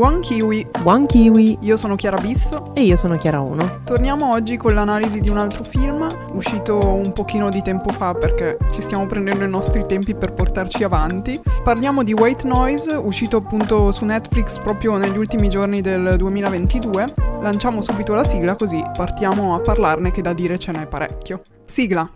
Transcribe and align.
Buon 0.00 0.22
kiwi! 0.22 0.66
Buon 0.80 1.04
kiwi! 1.04 1.58
Io 1.60 1.76
sono 1.76 1.94
Chiara 1.94 2.16
Bisso 2.16 2.72
E 2.72 2.84
io 2.84 2.96
sono 2.96 3.18
Chiara 3.18 3.40
1. 3.40 3.82
Torniamo 3.84 4.32
oggi 4.32 4.56
con 4.56 4.72
l'analisi 4.72 5.20
di 5.20 5.28
un 5.28 5.36
altro 5.36 5.62
film, 5.62 6.08
uscito 6.32 6.78
un 6.78 7.12
pochino 7.12 7.50
di 7.50 7.60
tempo 7.60 7.92
fa 7.92 8.14
perché 8.14 8.56
ci 8.72 8.80
stiamo 8.80 9.04
prendendo 9.06 9.44
i 9.44 9.50
nostri 9.50 9.84
tempi 9.84 10.14
per 10.14 10.32
portarci 10.32 10.84
avanti. 10.84 11.38
Parliamo 11.62 12.02
di 12.02 12.14
White 12.14 12.46
Noise, 12.46 12.92
uscito 12.92 13.36
appunto 13.36 13.92
su 13.92 14.06
Netflix 14.06 14.58
proprio 14.58 14.96
negli 14.96 15.18
ultimi 15.18 15.50
giorni 15.50 15.82
del 15.82 16.14
2022. 16.16 17.14
Lanciamo 17.42 17.82
subito 17.82 18.14
la 18.14 18.24
sigla 18.24 18.56
così 18.56 18.82
partiamo 18.96 19.54
a 19.54 19.60
parlarne 19.60 20.12
che 20.12 20.22
da 20.22 20.32
dire 20.32 20.58
ce 20.58 20.72
n'è 20.72 20.86
parecchio. 20.86 21.42
Sigla! 21.66 22.10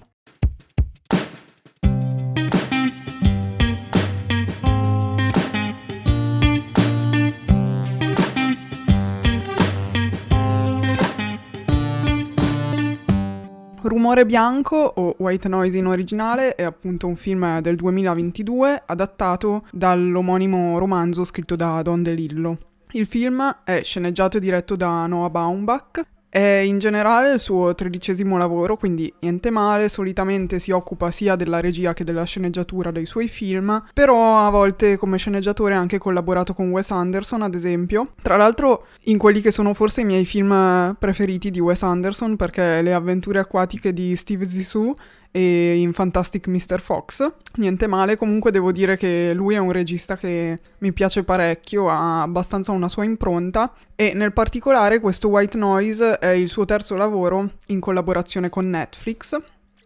Rumore 14.04 14.26
bianco 14.26 14.76
o 14.76 15.14
White 15.17 15.49
Noise 15.49 15.79
in 15.79 15.86
originale 15.86 16.54
è 16.57 16.63
appunto 16.63 17.07
un 17.07 17.17
film 17.17 17.61
del 17.61 17.75
2022 17.75 18.82
adattato 18.85 19.64
dall'omonimo 19.72 20.77
romanzo 20.77 21.25
scritto 21.25 21.57
da 21.57 21.80
Don 21.80 22.03
DeLillo. 22.03 22.58
Il 22.90 23.07
film 23.07 23.61
è 23.64 23.80
sceneggiato 23.82 24.36
e 24.36 24.40
diretto 24.40 24.77
da 24.77 25.07
Noah 25.07 25.30
Baumbach 25.30 26.03
è 26.34 26.64
in 26.64 26.80
generale 26.80 27.34
il 27.34 27.38
suo 27.38 27.76
tredicesimo 27.76 28.36
lavoro, 28.36 28.76
quindi 28.76 29.12
niente 29.20 29.50
male, 29.50 29.88
solitamente 29.88 30.58
si 30.58 30.72
occupa 30.72 31.12
sia 31.12 31.36
della 31.36 31.60
regia 31.60 31.94
che 31.94 32.02
della 32.02 32.24
sceneggiatura 32.24 32.91
dei 32.91 33.06
suoi 33.06 33.28
film, 33.28 33.84
però 33.94 34.44
a 34.44 34.50
volte 34.50 34.97
come 34.97 35.16
sceneggiatore 35.16 35.74
ha 35.74 35.78
anche 35.78 35.98
collaborato 35.98 36.52
con 36.52 36.70
Wes 36.70 36.91
Anderson, 36.91 37.42
ad 37.42 37.55
esempio. 37.55 38.14
Tra 38.20 38.36
l'altro 38.36 38.86
in 39.04 39.16
quelli 39.16 39.41
che 39.41 39.52
sono 39.52 39.74
forse 39.74 40.00
i 40.00 40.04
miei 40.04 40.24
film 40.24 40.96
preferiti 40.98 41.52
di 41.52 41.60
Wes 41.60 41.84
Anderson, 41.84 42.34
perché 42.34 42.82
Le 42.82 42.92
avventure 42.92 43.38
acquatiche 43.38 43.92
di 43.92 44.16
Steve 44.16 44.48
Zissou 44.48 44.92
e 45.36 45.74
in 45.78 45.92
Fantastic 45.92 46.46
Mr. 46.46 46.80
Fox. 46.80 47.27
Niente 47.56 47.88
male, 47.88 48.16
comunque 48.16 48.52
devo 48.52 48.70
dire 48.70 48.96
che 48.96 49.32
lui 49.34 49.56
è 49.56 49.58
un 49.58 49.72
regista 49.72 50.16
che 50.16 50.56
mi 50.78 50.92
piace 50.92 51.24
parecchio, 51.24 51.88
ha 51.88 52.22
abbastanza 52.22 52.70
una 52.70 52.88
sua 52.88 53.02
impronta 53.02 53.72
e 53.96 54.12
nel 54.14 54.32
particolare 54.32 55.00
questo 55.00 55.26
White 55.26 55.58
Noise 55.58 56.18
è 56.18 56.28
il 56.28 56.48
suo 56.48 56.64
terzo 56.64 56.94
lavoro 56.94 57.50
in 57.66 57.80
collaborazione 57.80 58.48
con 58.48 58.70
Netflix 58.70 59.36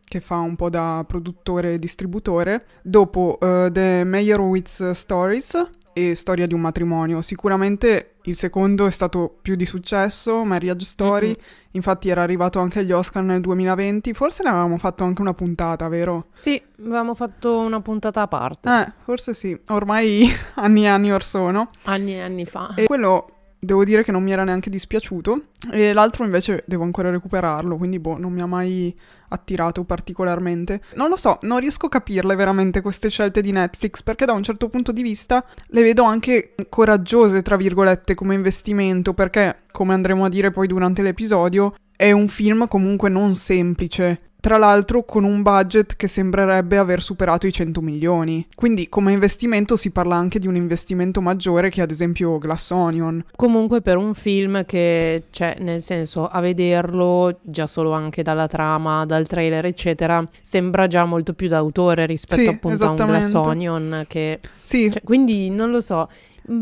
che 0.05 0.21
fa 0.21 0.37
un 0.37 0.57
po' 0.57 0.71
da 0.71 1.05
produttore 1.07 1.75
e 1.75 1.79
distributore, 1.79 2.63
dopo 2.83 3.37
uh, 3.39 3.71
The 3.71 4.05
Meyerowitz 4.05 4.93
Stories 4.93 5.71
e 5.99 6.15
Storia 6.15 6.47
di 6.47 6.55
un 6.55 6.61
matrimonio. 6.61 7.21
Sicuramente 7.23 8.15
il 8.23 8.37
secondo 8.37 8.87
è 8.87 8.91
stato 8.91 9.39
più 9.41 9.57
di 9.57 9.67
successo, 9.67 10.45
Marriage 10.45 10.85
Story, 10.85 11.29
mm-hmm. 11.29 11.39
infatti 11.73 12.09
era 12.09 12.23
arrivato 12.23 12.61
anche 12.61 12.81
agli 12.81 12.93
Oscar 12.93 13.23
nel 13.23 13.41
2020, 13.41 14.13
forse 14.13 14.43
ne 14.43 14.51
avevamo 14.51 14.77
fatto 14.77 15.05
anche 15.05 15.21
una 15.21 15.35
puntata, 15.35 15.89
vero? 15.89 16.27
Sì, 16.35 16.61
avevamo 16.81 17.15
fatto 17.15 17.59
una 17.59 17.81
puntata 17.81 18.23
a 18.23 18.29
parte. 18.29 18.69
Eh, 18.69 18.93
forse 19.03 19.35
sì, 19.35 19.59
ormai 19.69 20.31
anni 20.57 20.85
e 20.85 20.89
anni 20.89 21.13
or 21.13 21.25
sono. 21.25 21.69
Anni 21.85 22.15
e 22.15 22.21
anni 22.21 22.45
fa. 22.45 22.75
E 22.75 22.85
quello 22.85 23.38
devo 23.59 23.85
dire 23.85 24.05
che 24.05 24.13
non 24.13 24.23
mi 24.23 24.33
era 24.33 24.45
neanche 24.45 24.71
dispiaciuto 24.71 25.43
e 25.73 25.93
l'altro 25.93 26.25
invece 26.25 26.63
devo 26.67 26.85
ancora 26.85 27.11
recuperarlo, 27.11 27.77
quindi 27.77 27.99
boh, 27.99 28.19
non 28.19 28.33
mi 28.33 28.41
ha 28.41 28.47
mai 28.47 28.95
attirato 29.31 29.85
particolarmente. 29.85 30.81
Non 30.95 31.09
lo 31.09 31.17
so, 31.17 31.39
non 31.43 31.59
riesco 31.59 31.87
a 31.87 31.91
capirle 31.91 32.35
veramente 32.35 32.81
queste 32.81 33.11
scelte 33.11 33.41
di 33.41 33.53
Netflix 33.53 34.03
perché 34.03 34.25
da 34.25 34.33
un 34.33 34.43
certo 34.43 34.69
punto 34.69 34.93
di 34.93 35.03
vista 35.03 35.45
le 35.69 35.83
vedo 35.83 36.05
anche 36.05 36.55
coraggiose, 36.69 37.43
tra 37.43 37.57
virgolette, 37.57 38.15
come 38.15 38.35
investimento, 38.35 39.13
perché 39.15 39.57
come 39.73 39.95
andremo 39.95 40.25
a 40.25 40.29
dire 40.29 40.51
poi 40.51 40.67
durante 40.67 41.03
l'episodio, 41.03 41.73
è 41.99 42.13
un 42.13 42.29
film 42.29 42.69
comunque 42.69 43.09
non 43.09 43.35
semplice 43.35 44.19
tra 44.41 44.57
l'altro 44.57 45.05
con 45.05 45.25
un 45.25 45.43
budget 45.43 45.97
che 45.97 46.07
sembrerebbe 46.07 46.79
aver 46.79 47.03
superato 47.03 47.49
i 47.49 47.53
100 47.53 47.81
milioni. 47.81 48.47
Quindi 48.55 48.89
come 48.89 49.13
investimento 49.13 49.77
si 49.77 49.91
parla 49.91 50.15
anche 50.15 50.39
di 50.39 50.47
un 50.47 50.55
investimento 50.55 51.21
maggiore 51.21 51.71
che 51.71 51.83
ad 51.83 51.91
esempio 51.91 52.39
Glass 52.39 52.71
Onion. 52.71 53.25
Comunque 53.35 53.81
per 53.81 53.97
un 53.97 54.15
film 54.15 54.65
che, 54.65 55.25
cioè 55.31 55.57
nel 55.59 55.83
senso 55.83 56.29
a 56.29 56.41
vederlo 56.41 57.41
già 57.43 57.67
solo 57.67 57.91
anche 57.91 58.23
dalla 58.23 58.47
trama, 58.47 59.05
dal 59.05 59.27
trailer 59.27 59.67
eccetera, 59.67 60.27
sembra 60.41 60.87
già 60.87 61.05
molto 61.05 61.35
più 61.35 61.49
d'autore 61.49 62.07
rispetto 62.07 62.41
sì, 62.41 62.47
appunto 62.47 62.85
a 62.85 62.91
un 62.91 62.97
Glass 62.97 63.35
Onion 63.35 64.05
che... 64.07 64.39
Sì. 64.63 64.89
Cioè, 64.89 65.03
quindi 65.03 65.51
non 65.51 65.71
lo 65.71 65.81
so, 65.81 66.09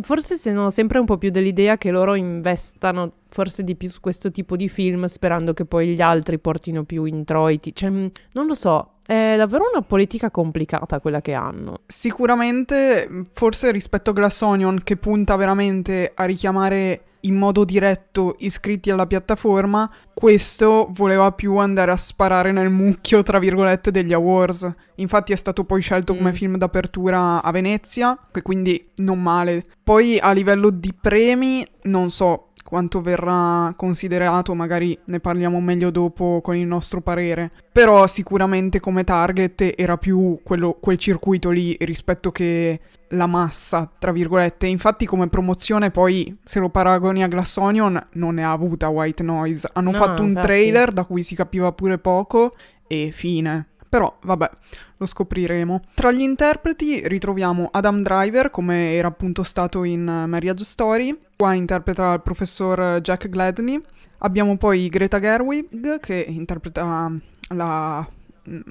forse 0.02 0.36
sono 0.36 0.70
sempre 0.70 0.98
un 0.98 1.04
po' 1.04 1.18
più 1.18 1.30
dell'idea 1.30 1.78
che 1.78 1.90
loro 1.90 2.14
investano 2.14 3.12
forse 3.28 3.62
di 3.64 3.76
più 3.76 3.88
su 3.88 4.00
questo 4.00 4.30
tipo 4.30 4.56
di 4.56 4.68
film 4.68 5.04
sperando 5.06 5.52
che 5.52 5.64
poi 5.64 5.94
gli 5.94 6.00
altri 6.00 6.38
portino 6.38 6.84
più 6.84 7.04
introiti. 7.04 7.74
Cioè, 7.74 7.90
mm, 7.90 8.06
non 8.32 8.46
lo 8.46 8.54
so, 8.54 8.95
è 9.06 9.36
davvero 9.36 9.70
una 9.72 9.82
politica 9.82 10.30
complicata 10.30 11.00
quella 11.00 11.22
che 11.22 11.32
hanno. 11.32 11.80
Sicuramente, 11.86 13.08
forse 13.32 13.70
rispetto 13.70 14.10
a 14.10 14.12
Glass 14.12 14.40
Onion, 14.40 14.80
che 14.82 14.96
punta 14.96 15.36
veramente 15.36 16.12
a 16.14 16.24
richiamare 16.24 17.02
in 17.20 17.36
modo 17.36 17.64
diretto 17.64 18.36
iscritti 18.38 18.90
alla 18.90 19.06
piattaforma, 19.06 19.90
questo 20.14 20.88
voleva 20.92 21.32
più 21.32 21.56
andare 21.56 21.90
a 21.90 21.96
sparare 21.96 22.52
nel 22.52 22.70
mucchio, 22.70 23.22
tra 23.22 23.38
virgolette, 23.38 23.90
degli 23.90 24.12
awards. 24.12 24.68
Infatti 24.96 25.32
è 25.32 25.36
stato 25.36 25.64
poi 25.64 25.80
scelto 25.82 26.14
mm. 26.14 26.16
come 26.16 26.32
film 26.32 26.56
d'apertura 26.56 27.42
a 27.42 27.50
Venezia, 27.50 28.18
che 28.30 28.42
quindi 28.42 28.90
non 28.96 29.20
male. 29.20 29.64
Poi 29.82 30.18
a 30.18 30.32
livello 30.32 30.70
di 30.70 30.94
premi, 30.98 31.66
non 31.82 32.10
so, 32.10 32.45
quanto 32.66 33.00
verrà 33.00 33.72
considerato, 33.76 34.52
magari 34.54 34.98
ne 35.04 35.20
parliamo 35.20 35.60
meglio 35.60 35.90
dopo 35.90 36.40
con 36.42 36.56
il 36.56 36.66
nostro 36.66 37.00
parere. 37.00 37.50
Però 37.70 38.06
sicuramente 38.08 38.80
come 38.80 39.04
target 39.04 39.74
era 39.76 39.96
più 39.96 40.40
quello, 40.42 40.76
quel 40.80 40.98
circuito 40.98 41.50
lì 41.50 41.76
rispetto 41.80 42.32
che 42.32 42.80
la 43.10 43.26
massa, 43.26 43.88
tra 43.98 44.10
virgolette. 44.10 44.66
Infatti 44.66 45.06
come 45.06 45.28
promozione 45.28 45.92
poi, 45.92 46.36
se 46.42 46.58
lo 46.58 46.68
paragoni 46.68 47.22
a 47.22 47.28
Glass 47.28 47.56
Onion, 47.56 48.04
non 48.14 48.34
ne 48.34 48.44
ha 48.44 48.50
avuta 48.50 48.88
White 48.88 49.22
Noise. 49.22 49.70
Hanno 49.74 49.92
no, 49.92 49.98
fatto 49.98 50.22
un 50.22 50.28
infatti. 50.28 50.46
trailer 50.46 50.92
da 50.92 51.04
cui 51.04 51.22
si 51.22 51.36
capiva 51.36 51.70
pure 51.70 51.98
poco 51.98 52.54
e 52.88 53.10
fine. 53.12 53.68
Però, 53.88 54.18
vabbè, 54.22 54.50
lo 54.96 55.06
scopriremo. 55.06 55.80
Tra 55.94 56.10
gli 56.10 56.20
interpreti 56.20 57.06
ritroviamo 57.06 57.68
Adam 57.70 58.02
Driver, 58.02 58.50
come 58.50 58.94
era 58.94 59.08
appunto 59.08 59.44
stato 59.44 59.84
in 59.84 60.02
Marriage 60.02 60.64
Story. 60.64 61.16
Qua 61.36 61.52
interpreta 61.52 62.14
il 62.14 62.22
professor 62.22 63.00
Jack 63.00 63.28
Gladney. 63.28 63.78
Abbiamo 64.18 64.56
poi 64.56 64.88
Greta 64.88 65.20
Gerwig, 65.20 66.00
che 66.00 66.24
interpreta 66.26 67.10
la 67.48 68.06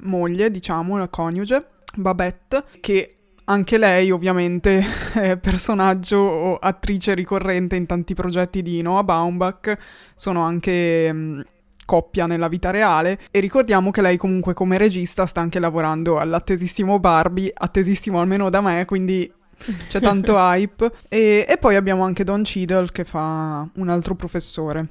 moglie, 0.01 0.49
diciamo, 0.49 0.97
la 0.97 1.07
coniuge, 1.07 1.67
Babette, 1.95 2.63
che 2.81 3.15
anche 3.45 3.77
lei 3.77 4.09
ovviamente 4.09 4.83
è 5.13 5.37
personaggio 5.37 6.17
o 6.17 6.55
attrice 6.57 7.13
ricorrente 7.13 7.75
in 7.75 7.85
tanti 7.85 8.15
progetti 8.15 8.63
di 8.63 8.81
Noah 8.81 9.03
Baumbach, 9.03 9.77
sono 10.15 10.41
anche 10.41 11.45
coppia 11.85 12.25
nella 12.25 12.47
vita 12.47 12.71
reale 12.71 13.19
e 13.29 13.39
ricordiamo 13.39 13.91
che 13.91 14.01
lei 14.01 14.17
comunque 14.17 14.55
come 14.55 14.79
regista 14.79 15.27
sta 15.27 15.41
anche 15.41 15.59
lavorando 15.59 16.17
all'attesissimo 16.17 16.99
Barbie, 16.99 17.51
attesissimo 17.53 18.19
almeno 18.19 18.49
da 18.49 18.61
me, 18.61 18.85
quindi 18.85 19.31
c'è 19.87 19.99
tanto 19.99 20.35
hype. 20.37 20.91
E, 21.07 21.45
e, 21.47 21.57
poi 21.57 21.75
abbiamo 21.75 22.03
anche 22.03 22.23
Don 22.23 22.43
Cheadle 22.43 22.91
che 22.91 23.03
fa 23.03 23.67
un 23.75 23.89
altro 23.89 24.15
professore. 24.15 24.87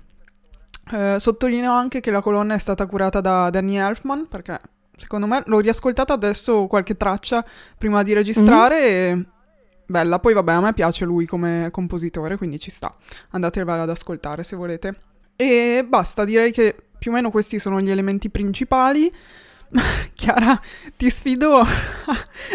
Eh, 0.92 1.16
sottolineo 1.18 1.72
anche 1.72 2.00
che 2.00 2.10
la 2.10 2.20
colonna 2.20 2.54
è 2.54 2.58
stata 2.58 2.84
curata 2.86 3.20
da 3.20 3.48
Danny 3.48 3.76
Elfman 3.76 4.26
perché 4.28 4.60
secondo 4.96 5.26
me 5.26 5.42
l'ho 5.46 5.58
riascoltata 5.58 6.12
adesso 6.12 6.66
qualche 6.66 6.96
traccia 6.96 7.42
prima 7.78 8.02
di 8.02 8.12
registrare 8.12 8.80
mm-hmm. 8.80 9.18
e 9.20 9.26
bella. 9.86 10.18
Poi 10.18 10.34
vabbè 10.34 10.52
a 10.52 10.60
me 10.60 10.74
piace 10.74 11.04
lui 11.04 11.26
come 11.26 11.68
compositore 11.70 12.36
quindi 12.36 12.58
ci 12.58 12.70
sta. 12.70 12.94
Andatevela 13.30 13.82
ad 13.82 13.90
ascoltare 13.90 14.42
se 14.42 14.56
volete. 14.56 14.94
E 15.36 15.84
basta, 15.88 16.24
direi 16.24 16.52
che 16.52 16.76
più 16.98 17.10
o 17.10 17.14
meno 17.14 17.30
questi 17.30 17.58
sono 17.58 17.80
gli 17.80 17.90
elementi 17.90 18.30
principali. 18.30 19.12
Chiara, 20.14 20.60
ti 20.96 21.10
sfido 21.10 21.60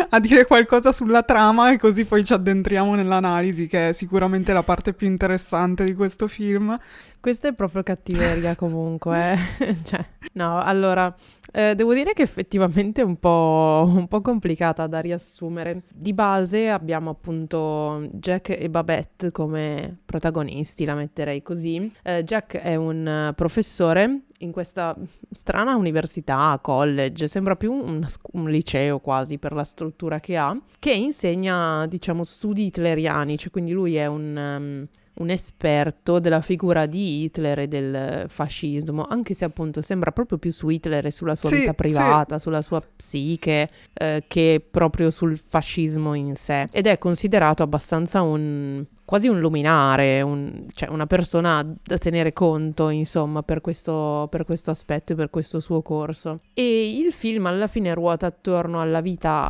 a 0.10 0.20
dire 0.20 0.46
qualcosa 0.46 0.92
sulla 0.92 1.24
trama 1.24 1.72
e 1.72 1.78
così 1.78 2.06
poi 2.06 2.24
ci 2.24 2.34
addentriamo 2.34 2.96
nell'analisi, 2.96 3.68
che 3.68 3.90
è 3.90 3.94
sicuramente 3.94 4.54
la 4.54 4.64
parte 4.64 4.94
più 4.94 5.08
interessante 5.08 5.84
di 5.84 5.94
questo 5.94 6.28
film. 6.28 6.78
Questa 7.22 7.50
è 7.50 7.54
proprio 7.54 7.84
cattiveria 7.84 8.56
comunque. 8.56 9.38
Eh. 9.60 9.76
cioè, 9.84 10.06
no, 10.34 10.62
allora, 10.62 11.14
eh, 11.52 11.76
devo 11.76 11.94
dire 11.94 12.14
che 12.14 12.22
effettivamente 12.22 13.02
è 13.02 13.04
un 13.04 13.18
po', 13.18 13.84
un 13.86 14.08
po' 14.08 14.22
complicata 14.22 14.88
da 14.88 15.00
riassumere. 15.00 15.82
Di 15.94 16.14
base 16.14 16.70
abbiamo 16.70 17.10
appunto 17.10 18.08
Jack 18.14 18.56
e 18.58 18.70
Babette 18.70 19.32
come 19.32 19.98
protagonisti, 20.06 20.86
la 20.86 20.96
metterei 20.96 21.42
così. 21.42 21.92
Eh, 22.04 22.24
Jack 22.24 22.56
è 22.56 22.76
un 22.76 23.34
professore 23.36 24.22
in 24.40 24.52
questa 24.54 24.96
strana 25.32 25.76
università, 25.76 26.58
college, 26.62 27.28
sembra 27.28 27.58
più 27.58 27.74
un, 27.74 28.06
un, 28.34 28.50
liceo 28.50 29.00
quasi 29.00 29.38
per 29.38 29.52
la 29.52 29.66
struttura 29.66 30.22
che 30.22 30.38
ha, 30.38 30.58
che 30.80 30.94
insegna, 30.94 31.86
diciamo, 31.88 32.24
studi 32.24 32.68
hitleriani, 32.68 33.38
cioè 33.38 33.52
quindi 33.52 33.72
lui 33.72 33.96
è 33.96 34.06
un, 34.06 34.36
um, 34.38 34.88
un 35.20 35.30
esperto 35.30 36.20
della 36.20 36.42
figura 36.42 36.86
di 36.86 37.24
Hitler 37.24 37.60
e 37.60 37.68
del 37.68 38.26
fascismo, 38.28 39.06
anche 39.08 39.34
se 39.34 39.46
appunto 39.46 39.82
sembra 39.82 40.12
proprio 40.12 40.38
più 40.38 40.52
su 40.52 40.70
Hitler 40.70 41.06
e 41.06 41.12
sulla 41.12 41.36
sua 41.36 41.50
Sì, 41.50 41.60
vita 41.60 41.74
privata, 41.74 42.38
sì. 42.38 42.44
sulla 42.44 42.62
sua 42.62 42.82
psiche, 42.96 43.70
eh, 43.94 44.24
che 44.28 44.66
proprio 44.70 45.10
sul 45.10 45.38
fascismo 45.38 46.14
in 46.14 46.36
sé. 46.36 46.68
Ed 46.72 46.88
è 46.88 46.98
considerato 46.98 47.64
abbastanza 47.64 48.22
un 48.22 48.86
quasi 49.10 49.28
un 49.28 49.40
luminare, 49.40 50.22
un- 50.22 50.68
cioè 50.72 50.88
una 50.90 51.08
persona 51.08 51.64
da 51.64 51.98
tenere 51.98 52.32
conto, 52.32 52.90
insomma, 52.90 53.42
per 53.42 53.60
questo, 53.60 54.28
per 54.30 54.46
questo 54.46 54.70
aspetto 54.70 55.14
e 55.14 55.16
per 55.16 55.32
questo 55.32 55.60
suo 55.60 55.82
corso. 55.82 56.42
E 56.54 56.98
il 57.00 57.12
film 57.12 57.48
alla 57.48 57.66
fine 57.66 57.92
ruota 57.96 58.28
attorno 58.28 58.80
alla 58.80 59.02
vita 59.02 59.50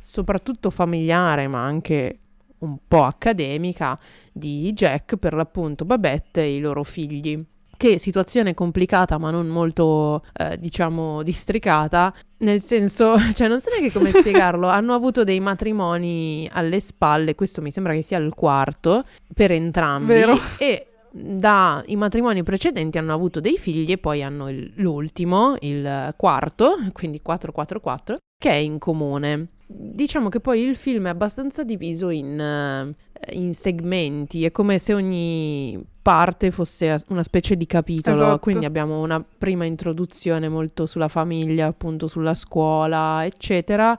soprattutto 0.00 0.70
familiare, 0.70 1.48
ma 1.48 1.64
anche 1.64 2.18
un 2.60 2.78
po' 2.88 3.04
accademica 3.04 3.98
di 4.32 4.72
Jack, 4.72 5.16
per 5.16 5.34
l'appunto 5.34 5.84
Babette 5.84 6.42
e 6.42 6.56
i 6.56 6.60
loro 6.60 6.82
figli. 6.84 7.42
Che 7.76 7.96
situazione 7.98 8.52
complicata, 8.52 9.16
ma 9.16 9.30
non 9.30 9.46
molto, 9.48 10.22
eh, 10.36 10.58
diciamo, 10.58 11.22
districata, 11.22 12.14
nel 12.38 12.60
senso, 12.60 13.14
cioè 13.32 13.48
non 13.48 13.60
so 13.60 13.70
neanche 13.70 13.90
come 13.90 14.10
spiegarlo, 14.12 14.68
hanno 14.68 14.92
avuto 14.92 15.24
dei 15.24 15.40
matrimoni 15.40 16.46
alle 16.52 16.78
spalle, 16.80 17.34
questo 17.34 17.62
mi 17.62 17.70
sembra 17.70 17.94
che 17.94 18.02
sia 18.02 18.18
il 18.18 18.34
quarto, 18.34 19.04
per 19.34 19.50
entrambi, 19.52 20.12
Vero. 20.12 20.38
e 20.58 20.86
dai 21.10 21.96
matrimoni 21.96 22.42
precedenti 22.42 22.98
hanno 22.98 23.14
avuto 23.14 23.40
dei 23.40 23.56
figli 23.56 23.90
e 23.92 23.98
poi 23.98 24.22
hanno 24.22 24.48
il- 24.50 24.72
l'ultimo, 24.76 25.56
il 25.60 26.12
quarto, 26.16 26.76
quindi 26.92 27.22
444, 27.22 28.18
che 28.38 28.50
è 28.50 28.54
in 28.56 28.78
comune. 28.78 29.48
Diciamo 29.72 30.28
che 30.28 30.40
poi 30.40 30.62
il 30.62 30.74
film 30.74 31.06
è 31.06 31.10
abbastanza 31.10 31.62
diviso 31.62 32.10
in, 32.10 32.40
eh, 32.40 32.94
in 33.34 33.54
segmenti, 33.54 34.44
è 34.44 34.50
come 34.50 34.78
se 34.78 34.94
ogni 34.94 35.80
parte 36.02 36.50
fosse 36.50 36.98
una 37.08 37.22
specie 37.22 37.56
di 37.56 37.66
capitolo, 37.66 38.16
Esatto. 38.16 38.38
quindi 38.40 38.64
abbiamo 38.64 39.00
una 39.00 39.22
prima 39.22 39.64
introduzione 39.64 40.48
molto 40.48 40.86
sulla 40.86 41.06
famiglia, 41.06 41.66
appunto 41.66 42.08
sulla 42.08 42.34
scuola, 42.34 43.24
eccetera. 43.24 43.96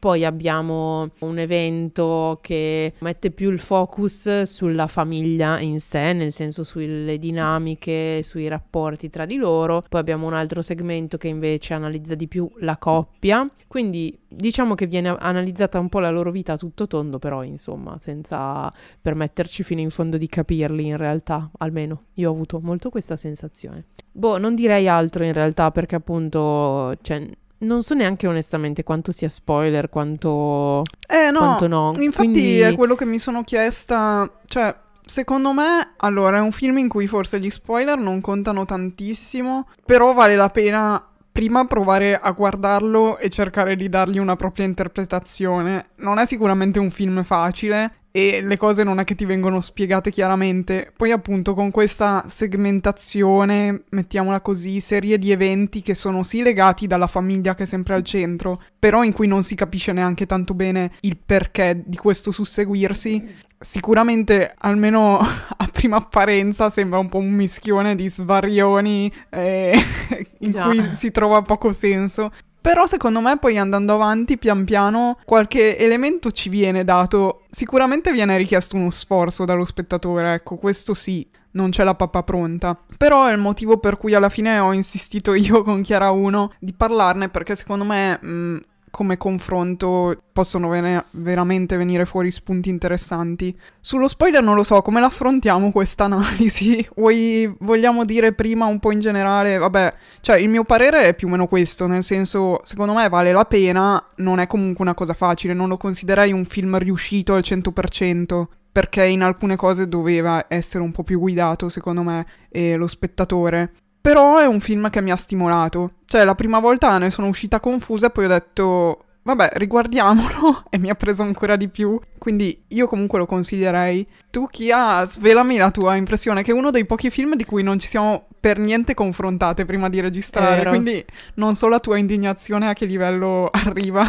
Poi 0.00 0.24
abbiamo 0.24 1.10
un 1.18 1.38
evento 1.38 2.38
che 2.40 2.94
mette 3.00 3.30
più 3.30 3.50
il 3.50 3.58
focus 3.58 4.44
sulla 4.44 4.86
famiglia 4.86 5.60
in 5.60 5.78
sé, 5.78 6.14
nel 6.14 6.32
senso 6.32 6.64
sulle 6.64 7.18
dinamiche, 7.18 8.22
sui 8.22 8.48
rapporti 8.48 9.10
tra 9.10 9.26
di 9.26 9.36
loro. 9.36 9.84
Poi 9.86 10.00
abbiamo 10.00 10.26
un 10.26 10.32
altro 10.32 10.62
segmento 10.62 11.18
che 11.18 11.28
invece 11.28 11.74
analizza 11.74 12.14
di 12.14 12.28
più 12.28 12.50
la 12.60 12.78
coppia. 12.78 13.46
Quindi 13.66 14.18
diciamo 14.26 14.74
che 14.74 14.86
viene 14.86 15.14
analizzata 15.18 15.78
un 15.78 15.90
po' 15.90 15.98
la 15.98 16.08
loro 16.08 16.30
vita 16.30 16.54
a 16.54 16.56
tutto 16.56 16.86
tondo, 16.86 17.18
però 17.18 17.42
insomma, 17.42 17.98
senza 18.02 18.72
permetterci 19.02 19.62
fino 19.62 19.82
in 19.82 19.90
fondo 19.90 20.16
di 20.16 20.28
capirli 20.28 20.86
in 20.86 20.96
realtà, 20.96 21.50
almeno 21.58 22.04
io 22.14 22.30
ho 22.30 22.32
avuto 22.32 22.58
molto 22.58 22.88
questa 22.88 23.16
sensazione. 23.16 23.84
Boh, 24.10 24.38
non 24.38 24.54
direi 24.54 24.88
altro 24.88 25.24
in 25.24 25.34
realtà 25.34 25.70
perché 25.70 25.94
appunto, 25.94 26.96
cioè, 27.02 27.28
non 27.60 27.82
so 27.82 27.94
neanche 27.94 28.26
onestamente 28.26 28.82
quanto 28.84 29.12
sia 29.12 29.28
spoiler, 29.28 29.88
quanto, 29.88 30.82
Eh 31.08 31.30
no, 31.30 31.38
quanto 31.38 31.66
no. 31.66 31.92
infatti 31.98 32.12
Quindi- 32.28 32.60
è 32.60 32.74
quello 32.74 32.94
che 32.94 33.04
mi 33.04 33.18
sono 33.18 33.42
chiesta, 33.42 34.30
cioè, 34.46 34.74
secondo 35.04 35.52
me, 35.52 35.92
allora, 35.98 36.38
è 36.38 36.40
un 36.40 36.52
film 36.52 36.78
in 36.78 36.88
cui 36.88 37.06
forse 37.06 37.38
gli 37.40 37.50
spoiler 37.50 37.98
non 37.98 38.20
contano 38.20 38.64
tantissimo, 38.64 39.68
però 39.84 40.12
vale 40.12 40.36
la 40.36 40.50
pena 40.50 41.04
prima 41.32 41.64
provare 41.64 42.18
a 42.18 42.30
guardarlo 42.32 43.18
e 43.18 43.28
cercare 43.30 43.76
di 43.76 43.88
dargli 43.88 44.18
una 44.18 44.36
propria 44.36 44.64
interpretazione. 44.66 45.90
Non 45.96 46.18
è 46.18 46.26
sicuramente 46.26 46.78
un 46.78 46.90
film 46.90 47.22
facile 47.22 47.99
e 48.12 48.40
le 48.42 48.56
cose 48.56 48.82
non 48.82 48.98
è 48.98 49.04
che 49.04 49.14
ti 49.14 49.24
vengono 49.24 49.60
spiegate 49.60 50.10
chiaramente. 50.10 50.92
Poi 50.96 51.12
appunto 51.12 51.54
con 51.54 51.70
questa 51.70 52.24
segmentazione, 52.28 53.84
mettiamola 53.90 54.40
così, 54.40 54.80
serie 54.80 55.18
di 55.18 55.30
eventi 55.30 55.80
che 55.80 55.94
sono 55.94 56.22
sì 56.22 56.42
legati 56.42 56.86
dalla 56.86 57.06
famiglia 57.06 57.54
che 57.54 57.62
è 57.62 57.66
sempre 57.66 57.94
al 57.94 58.02
centro, 58.02 58.60
però 58.78 59.04
in 59.04 59.12
cui 59.12 59.26
non 59.26 59.44
si 59.44 59.54
capisce 59.54 59.92
neanche 59.92 60.26
tanto 60.26 60.54
bene 60.54 60.92
il 61.00 61.16
perché 61.24 61.82
di 61.84 61.96
questo 61.96 62.32
susseguirsi. 62.32 63.48
Sicuramente, 63.62 64.54
almeno 64.58 65.18
a 65.20 65.68
prima 65.70 65.96
apparenza, 65.96 66.70
sembra 66.70 66.98
un 66.98 67.08
po' 67.08 67.18
un 67.18 67.30
mischione 67.30 67.94
di 67.94 68.08
svarioni 68.08 69.12
eh, 69.28 69.78
in 70.40 70.50
Già. 70.50 70.64
cui 70.64 70.82
si 70.94 71.10
trova 71.10 71.42
poco 71.42 71.70
senso. 71.70 72.32
Però 72.60 72.86
secondo 72.86 73.20
me 73.20 73.38
poi 73.38 73.56
andando 73.58 73.94
avanti 73.94 74.36
pian 74.36 74.64
piano 74.64 75.18
qualche 75.24 75.78
elemento 75.78 76.30
ci 76.30 76.48
viene 76.48 76.84
dato. 76.84 77.44
Sicuramente 77.50 78.12
viene 78.12 78.36
richiesto 78.36 78.76
uno 78.76 78.90
sforzo 78.90 79.44
dallo 79.44 79.64
spettatore, 79.64 80.34
ecco, 80.34 80.56
questo 80.56 80.92
sì, 80.92 81.26
non 81.52 81.70
c'è 81.70 81.84
la 81.84 81.94
pappa 81.94 82.22
pronta. 82.22 82.78
Però 82.96 83.26
è 83.26 83.32
il 83.32 83.38
motivo 83.38 83.78
per 83.78 83.96
cui 83.96 84.14
alla 84.14 84.28
fine 84.28 84.58
ho 84.58 84.72
insistito 84.72 85.32
io 85.34 85.62
con 85.62 85.82
Chiara 85.82 86.10
1 86.10 86.52
di 86.58 86.72
parlarne 86.72 87.28
perché 87.28 87.56
secondo 87.56 87.84
me 87.84 88.18
mh, 88.20 88.60
come 88.90 89.16
confronto 89.16 90.22
possono 90.32 90.68
vene- 90.68 91.04
veramente 91.12 91.76
venire 91.76 92.04
fuori 92.04 92.30
spunti 92.30 92.68
interessanti. 92.68 93.54
Sullo 93.80 94.08
spoiler 94.08 94.42
non 94.42 94.56
lo 94.56 94.64
so, 94.64 94.82
come 94.82 95.00
l'affrontiamo 95.00 95.70
questa 95.70 96.04
analisi? 96.04 96.86
Vogliamo 96.94 98.04
dire 98.04 98.32
prima 98.32 98.66
un 98.66 98.78
po' 98.78 98.92
in 98.92 99.00
generale? 99.00 99.58
Vabbè, 99.58 99.92
cioè 100.20 100.38
il 100.38 100.48
mio 100.48 100.64
parere 100.64 101.02
è 101.02 101.14
più 101.14 101.28
o 101.28 101.30
meno 101.30 101.46
questo, 101.46 101.86
nel 101.86 102.02
senso, 102.02 102.60
secondo 102.64 102.94
me 102.94 103.08
vale 103.08 103.32
la 103.32 103.44
pena, 103.44 104.02
non 104.16 104.40
è 104.40 104.46
comunque 104.46 104.84
una 104.84 104.94
cosa 104.94 105.14
facile, 105.14 105.54
non 105.54 105.68
lo 105.68 105.76
considerei 105.76 106.32
un 106.32 106.44
film 106.44 106.76
riuscito 106.78 107.34
al 107.34 107.42
100%. 107.44 108.44
Perché 108.72 109.04
in 109.04 109.22
alcune 109.22 109.56
cose 109.56 109.88
doveva 109.88 110.44
essere 110.46 110.84
un 110.84 110.92
po' 110.92 111.02
più 111.02 111.18
guidato, 111.18 111.68
secondo 111.68 112.02
me, 112.02 112.24
e 112.48 112.76
lo 112.76 112.86
spettatore. 112.86 113.72
Però 114.00 114.38
è 114.38 114.46
un 114.46 114.60
film 114.60 114.88
che 114.90 115.00
mi 115.00 115.10
ha 115.10 115.16
stimolato. 115.16 115.92
Cioè, 116.06 116.24
la 116.24 116.34
prima 116.34 116.58
volta 116.58 116.96
ne 116.98 117.10
sono 117.10 117.28
uscita 117.28 117.60
confusa 117.60 118.06
e 118.06 118.10
poi 118.10 118.24
ho 118.24 118.28
detto, 118.28 119.04
vabbè, 119.22 119.50
riguardiamolo. 119.54 120.64
e 120.70 120.78
mi 120.78 120.90
ha 120.90 120.94
preso 120.94 121.22
ancora 121.22 121.56
di 121.56 121.68
più. 121.68 121.98
Quindi 122.18 122.64
io 122.68 122.86
comunque 122.86 123.18
lo 123.18 123.26
consiglierei. 123.26 124.06
Tu, 124.30 124.46
Kia, 124.46 125.04
svelami 125.06 125.56
la 125.56 125.70
tua 125.70 125.96
impressione, 125.96 126.42
che 126.42 126.50
è 126.50 126.54
uno 126.54 126.70
dei 126.70 126.84
pochi 126.86 127.10
film 127.10 127.34
di 127.34 127.44
cui 127.44 127.62
non 127.62 127.78
ci 127.78 127.88
siamo 127.88 128.26
per 128.40 128.58
niente 128.58 128.94
confrontate 128.94 129.64
prima 129.64 129.88
di 129.88 130.00
registrare. 130.00 130.56
Vero. 130.56 130.70
Quindi 130.70 131.04
non 131.34 131.54
so 131.54 131.68
la 131.68 131.78
tua 131.78 131.98
indignazione 131.98 132.68
a 132.68 132.72
che 132.72 132.86
livello 132.86 133.48
arriva. 133.52 134.06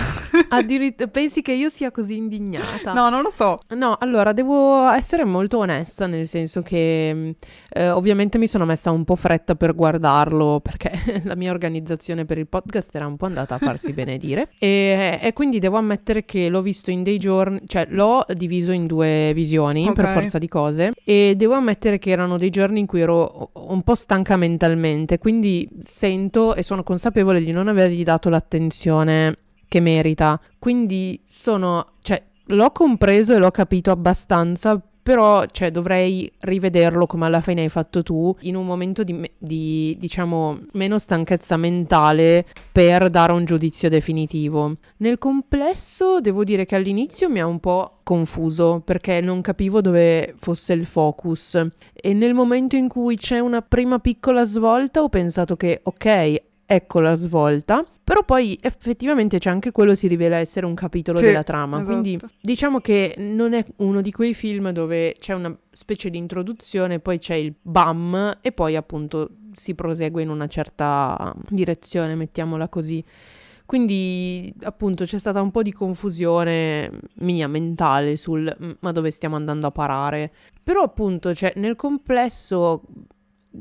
Addirittura 0.50 1.10
pensi 1.10 1.42
che 1.42 1.52
io 1.52 1.70
sia 1.70 1.92
così 1.92 2.16
indignata? 2.16 2.94
no, 2.94 3.10
non 3.10 3.22
lo 3.22 3.32
so. 3.32 3.60
No, 3.70 3.96
allora 4.00 4.32
devo 4.32 4.90
essere 4.90 5.26
molto 5.26 5.58
onesta, 5.58 6.08
nel 6.08 6.28
senso 6.28 6.62
che 6.62 7.14
mh, 7.14 7.32
eh, 7.74 7.90
ovviamente 7.90 8.38
mi 8.38 8.48
sono 8.48 8.66
messa 8.66 8.92
un 8.92 9.04
po' 9.04 9.16
fretta 9.16 9.56
per 9.56 9.76
guardarlo 9.76 10.60
perché 10.62 11.22
la 11.24 11.36
mia 11.36 11.52
organizzazione 11.52 12.26
per 12.26 12.38
il 12.38 12.48
podcast 12.48 12.96
era 12.96 13.08
un 13.08 13.18
po' 13.18 13.26
andata 13.26 13.56
a 13.56 13.58
farsi 13.58 13.92
benedire 13.94 14.50
e, 14.60 15.01
e 15.22 15.34
quindi 15.34 15.60
devo 15.60 15.78
ammettere 15.78 16.26
che 16.26 16.50
l'ho 16.50 16.62
visto 16.62 16.92
in 16.92 17.04
dei 17.04 17.18
giorni, 17.18 17.62
cioè 17.68 17.88
l'ho 17.90 18.26
diviso 18.34 18.72
in 18.72 18.86
due 18.88 19.32
visioni 19.34 19.92
per 19.94 20.06
Ok. 20.06 20.14
forza 20.14 20.38
di 20.38 20.48
cose 20.48 20.92
e 21.04 21.34
devo 21.36 21.54
ammettere 21.54 21.98
che 22.00 22.10
erano 22.12 22.38
dei 22.38 22.50
giorni 22.50 22.80
in 22.80 22.86
cui 22.86 23.02
ero 23.02 23.50
un 23.54 23.82
po' 23.82 23.96
stanca 23.96 24.38
mentalmente, 24.38 25.18
quindi 25.18 25.68
sento 25.80 26.56
e 26.56 26.64
sono 26.64 26.84
consapevole 26.84 27.44
di 27.44 27.52
non 27.52 27.68
avergli 27.68 28.04
dato 28.04 28.30
l'attenzione 28.30 29.36
che 29.68 29.80
merita. 29.80 30.40
Quindi 30.60 31.22
sono, 31.26 31.94
cioè, 32.02 32.22
l'ho 32.48 32.72
compreso 32.72 33.34
e 33.34 33.38
l'ho 33.38 33.52
capito 33.52 33.90
abbastanza, 33.92 34.82
però, 35.02 35.46
cioè, 35.46 35.72
dovrei 35.72 36.32
rivederlo 36.42 37.08
come 37.08 37.26
alla 37.26 37.42
fine 37.42 37.62
hai 37.62 37.70
fatto 37.70 38.04
tu, 38.04 38.36
in 38.42 38.56
un 38.56 38.66
momento 38.66 39.04
di, 39.04 39.30
di, 39.38 39.96
diciamo, 40.00 40.60
meno 40.74 41.00
stanchezza 41.00 41.58
mentale 41.58 42.46
per 42.72 43.10
dare 43.10 43.34
un 43.34 43.46
giudizio 43.46 43.90
definitivo. 43.90 44.76
Nel 44.98 45.18
complesso, 45.18 46.22
devo 46.22 46.44
dire 46.44 46.66
che 46.66 46.76
all'inizio 46.76 47.30
mi 47.30 47.40
ha 47.40 47.46
un 47.46 47.60
po' 47.60 48.00
confuso 48.04 48.82
perché 48.84 49.22
non 49.22 49.42
capivo 49.42 49.82
dove 49.82 50.36
fosse 50.38 50.74
il 50.74 50.86
focus 50.86 51.66
e 51.94 52.14
nel 52.14 52.34
momento 52.34 52.76
in 52.76 52.88
cui 52.88 53.16
c'è 53.16 53.40
una 53.40 53.62
prima 53.62 54.00
piccola 54.00 54.44
svolta 54.44 55.04
ho 55.04 55.08
pensato 55.08 55.56
che 55.56 55.80
ok 55.84 56.42
ecco 56.74 57.00
la 57.00 57.16
svolta 57.16 57.86
però 58.04 58.24
poi 58.24 58.58
effettivamente 58.62 59.38
c'è 59.40 59.50
anche 59.50 59.72
quello 59.72 59.94
si 59.96 60.08
rivela 60.08 60.38
essere 60.38 60.66
un 60.66 60.74
capitolo 60.74 61.18
Sì, 61.20 61.26
della 61.26 61.44
trama 61.44 61.78
esatto. 61.78 61.92
quindi 61.92 62.20
diciamo 62.42 62.80
che 62.80 63.16
non 63.18 63.54
è 63.54 63.64
uno 63.78 64.02
di 64.02 64.12
quei 64.12 64.34
film 64.34 64.70
dove 64.72 65.16
c'è 65.20 65.34
una 65.34 65.56
specie 65.70 66.10
di 66.10 66.18
introduzione 66.18 67.00
poi 67.00 67.20
c'è 67.20 67.36
il 67.36 67.54
bam 67.62 68.38
e 68.42 68.52
poi 68.52 68.76
appunto 68.76 69.30
si 69.54 69.76
prosegue 69.76 70.22
in 70.22 70.30
una 70.30 70.48
certa 70.48 71.34
direzione 71.50 72.16
mettiamola 72.16 72.68
così 72.70 73.04
quindi 73.66 74.54
appunto 74.64 75.06
c'è 75.06 75.18
stata 75.18 75.42
un 75.42 75.50
po' 75.52 75.62
di 75.62 75.72
confusione 75.72 76.92
mia 77.20 77.48
mentale 77.48 78.18
sul 78.18 78.54
"Mm, 78.64 78.72
ma 78.82 78.92
dove 78.92 79.12
stiamo 79.12 79.38
andando 79.38 79.66
a 79.68 79.72
parare. 79.72 80.32
Però 80.62 80.82
appunto, 80.82 81.34
cioè, 81.34 81.54
nel 81.56 81.78
complesso 81.78 82.82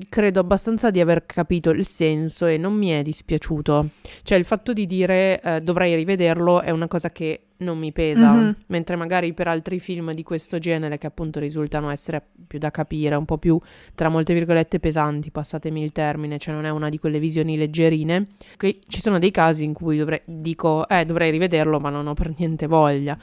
credo 0.09 0.41
abbastanza 0.41 0.91
di 0.91 1.01
aver 1.01 1.27
capito 1.27 1.71
il 1.71 1.87
senso 1.87 2.47
e 2.47 2.57
non 2.57 2.75
mi 2.75 2.89
è 2.89 3.03
dispiaciuto. 3.03 3.91
Cioè 4.23 4.39
il 4.39 4.45
fatto 4.45 4.73
di 4.73 4.87
dire 4.87 5.41
eh, 5.41 5.61
dovrei 5.61 5.95
rivederlo 5.95 6.61
è 6.61 6.71
una 6.71 6.89
cosa 6.89 7.11
che 7.11 7.43
non 7.61 7.79
mi 7.79 7.93
pesa, 7.93 8.33
mm-hmm. 8.33 8.51
mentre 8.69 8.97
magari 8.97 9.33
per 9.33 9.49
altri 9.49 9.81
film 9.81 10.13
di 10.13 10.23
questo 10.23 10.59
genere 10.59 10.99
che 10.99 11.07
appunto 11.07 11.41
risultano 11.41 11.91
essere 11.91 12.23
più 12.47 12.59
da 12.59 12.71
capire, 12.71 13.15
un 13.15 13.25
po' 13.25 13.39
più 13.39 13.59
tra 13.95 14.09
molte 14.09 14.35
virgolette 14.35 14.81
pesanti, 14.81 15.31
passatemi 15.31 15.83
il 15.83 15.93
termine, 15.93 16.39
cioè 16.39 16.55
non 16.55 16.65
è 16.65 16.71
una 16.71 16.89
di 16.89 16.99
quelle 16.99 17.19
visioni 17.19 17.57
leggerine, 17.57 18.29
ci 18.59 19.01
sono 19.01 19.19
dei 19.19 19.31
casi 19.31 19.65
in 19.65 19.73
cui 19.73 19.99
dovrei, 19.99 20.21
dico, 20.25 20.89
eh, 20.89 21.05
dovrei 21.05 21.31
rivederlo, 21.31 21.81
ma 21.81 21.91
non 21.91 22.07
ho 22.07 22.15
per 22.15 22.33
niente 22.37 22.67
voglia. 22.67 23.19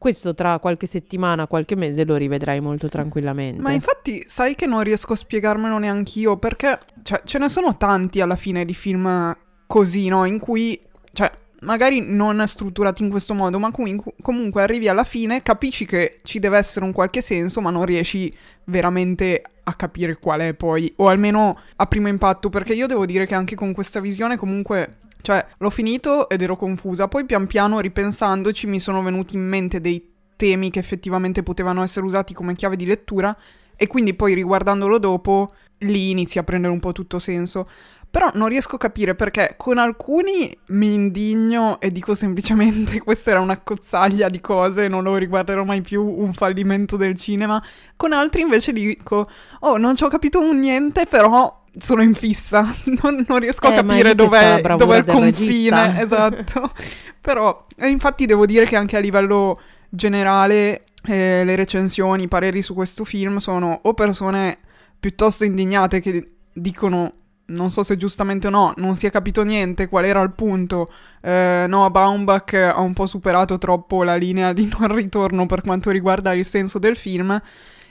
Questo 0.00 0.34
tra 0.34 0.58
qualche 0.60 0.86
settimana, 0.86 1.46
qualche 1.46 1.76
mese 1.76 2.06
lo 2.06 2.16
rivedrai 2.16 2.58
molto 2.62 2.88
tranquillamente. 2.88 3.60
Ma 3.60 3.70
infatti 3.72 4.24
sai 4.26 4.54
che 4.54 4.64
non 4.64 4.82
riesco 4.82 5.12
a 5.12 5.16
spiegarmelo 5.16 5.76
neanch'io 5.76 6.38
perché 6.38 6.78
cioè, 7.02 7.20
ce 7.22 7.36
ne 7.36 7.50
sono 7.50 7.76
tanti 7.76 8.22
alla 8.22 8.36
fine 8.36 8.64
di 8.64 8.72
film 8.72 9.36
così, 9.66 10.08
no? 10.08 10.24
In 10.24 10.38
cui, 10.38 10.80
cioè, 11.12 11.30
magari 11.60 12.00
non 12.00 12.42
strutturati 12.46 13.02
in 13.02 13.10
questo 13.10 13.34
modo, 13.34 13.58
ma 13.58 13.70
comunque, 13.72 14.14
comunque 14.22 14.62
arrivi 14.62 14.88
alla 14.88 15.04
fine, 15.04 15.42
capisci 15.42 15.84
che 15.84 16.16
ci 16.22 16.38
deve 16.38 16.56
essere 16.56 16.86
un 16.86 16.92
qualche 16.92 17.20
senso, 17.20 17.60
ma 17.60 17.68
non 17.68 17.84
riesci 17.84 18.34
veramente 18.64 19.42
a 19.62 19.74
capire 19.74 20.16
qual 20.16 20.40
è 20.40 20.54
poi, 20.54 20.90
o 20.96 21.08
almeno 21.08 21.60
a 21.76 21.86
primo 21.86 22.08
impatto, 22.08 22.48
perché 22.48 22.72
io 22.72 22.86
devo 22.86 23.04
dire 23.04 23.26
che 23.26 23.34
anche 23.34 23.54
con 23.54 23.74
questa 23.74 24.00
visione 24.00 24.38
comunque... 24.38 24.96
Cioè, 25.20 25.46
l'ho 25.58 25.70
finito 25.70 26.28
ed 26.28 26.42
ero 26.42 26.56
confusa, 26.56 27.08
poi 27.08 27.24
pian 27.24 27.46
piano 27.46 27.80
ripensandoci 27.80 28.66
mi 28.66 28.80
sono 28.80 29.02
venuti 29.02 29.36
in 29.36 29.46
mente 29.46 29.80
dei 29.80 30.08
temi 30.36 30.70
che 30.70 30.78
effettivamente 30.78 31.42
potevano 31.42 31.82
essere 31.82 32.06
usati 32.06 32.32
come 32.32 32.54
chiave 32.54 32.76
di 32.76 32.86
lettura 32.86 33.36
e 33.76 33.86
quindi 33.86 34.14
poi 34.14 34.34
riguardandolo 34.34 34.98
dopo 34.98 35.54
lì 35.80 36.10
inizia 36.10 36.42
a 36.42 36.44
prendere 36.44 36.72
un 36.72 36.80
po' 36.80 36.92
tutto 36.92 37.18
senso. 37.18 37.66
Però 38.10 38.28
non 38.34 38.48
riesco 38.48 38.74
a 38.74 38.78
capire 38.78 39.14
perché 39.14 39.54
con 39.56 39.78
alcuni 39.78 40.54
mi 40.66 40.92
indigno 40.92 41.80
e 41.80 41.92
dico 41.92 42.14
semplicemente 42.14 42.98
questa 43.04 43.30
era 43.30 43.40
una 43.40 43.60
cozzaglia 43.60 44.28
di 44.28 44.40
cose, 44.40 44.88
non 44.88 45.04
lo 45.04 45.16
riguarderò 45.16 45.64
mai 45.64 45.80
più, 45.80 46.04
un 46.04 46.32
fallimento 46.32 46.96
del 46.96 47.16
cinema. 47.16 47.62
Con 47.96 48.12
altri 48.12 48.42
invece 48.42 48.72
dico, 48.72 49.28
oh 49.60 49.76
non 49.76 49.94
ci 49.94 50.04
ho 50.04 50.08
capito 50.08 50.40
niente, 50.52 51.06
però 51.06 51.59
sono 51.78 52.02
in 52.02 52.14
fissa, 52.14 52.74
non, 53.02 53.24
non 53.26 53.38
riesco 53.38 53.68
eh, 53.68 53.72
a 53.72 53.82
capire 53.82 54.14
dov'è, 54.14 54.60
dov'è 54.76 54.98
il 54.98 55.04
confine, 55.04 55.86
regista. 55.86 56.00
esatto. 56.00 56.72
però, 57.20 57.66
infatti 57.82 58.26
devo 58.26 58.46
dire 58.46 58.66
che 58.66 58.76
anche 58.76 58.96
a 58.96 59.00
livello 59.00 59.60
generale 59.88 60.84
eh, 61.04 61.44
le 61.44 61.56
recensioni, 61.56 62.24
i 62.24 62.28
pareri 62.28 62.62
su 62.62 62.74
questo 62.74 63.04
film 63.04 63.38
sono 63.38 63.80
o 63.82 63.94
persone 63.94 64.56
piuttosto 64.98 65.44
indignate 65.44 66.00
che 66.00 66.26
dicono 66.52 67.12
non 67.50 67.70
so 67.70 67.82
se 67.82 67.96
giustamente 67.96 68.46
o 68.46 68.50
no, 68.50 68.72
non 68.76 68.96
si 68.96 69.06
è 69.06 69.10
capito 69.10 69.42
niente, 69.42 69.88
qual 69.88 70.04
era 70.04 70.20
il 70.20 70.32
punto. 70.32 70.88
Eh, 71.20 71.64
Noah 71.68 71.90
Baumbach 71.90 72.54
ha 72.54 72.80
un 72.80 72.92
po' 72.92 73.06
superato 73.06 73.58
troppo 73.58 74.02
la 74.02 74.16
linea 74.16 74.52
di 74.52 74.70
non 74.78 74.94
ritorno 74.94 75.46
per 75.46 75.62
quanto 75.62 75.90
riguarda 75.90 76.32
il 76.32 76.44
senso 76.44 76.78
del 76.78 76.96
film, 76.96 77.40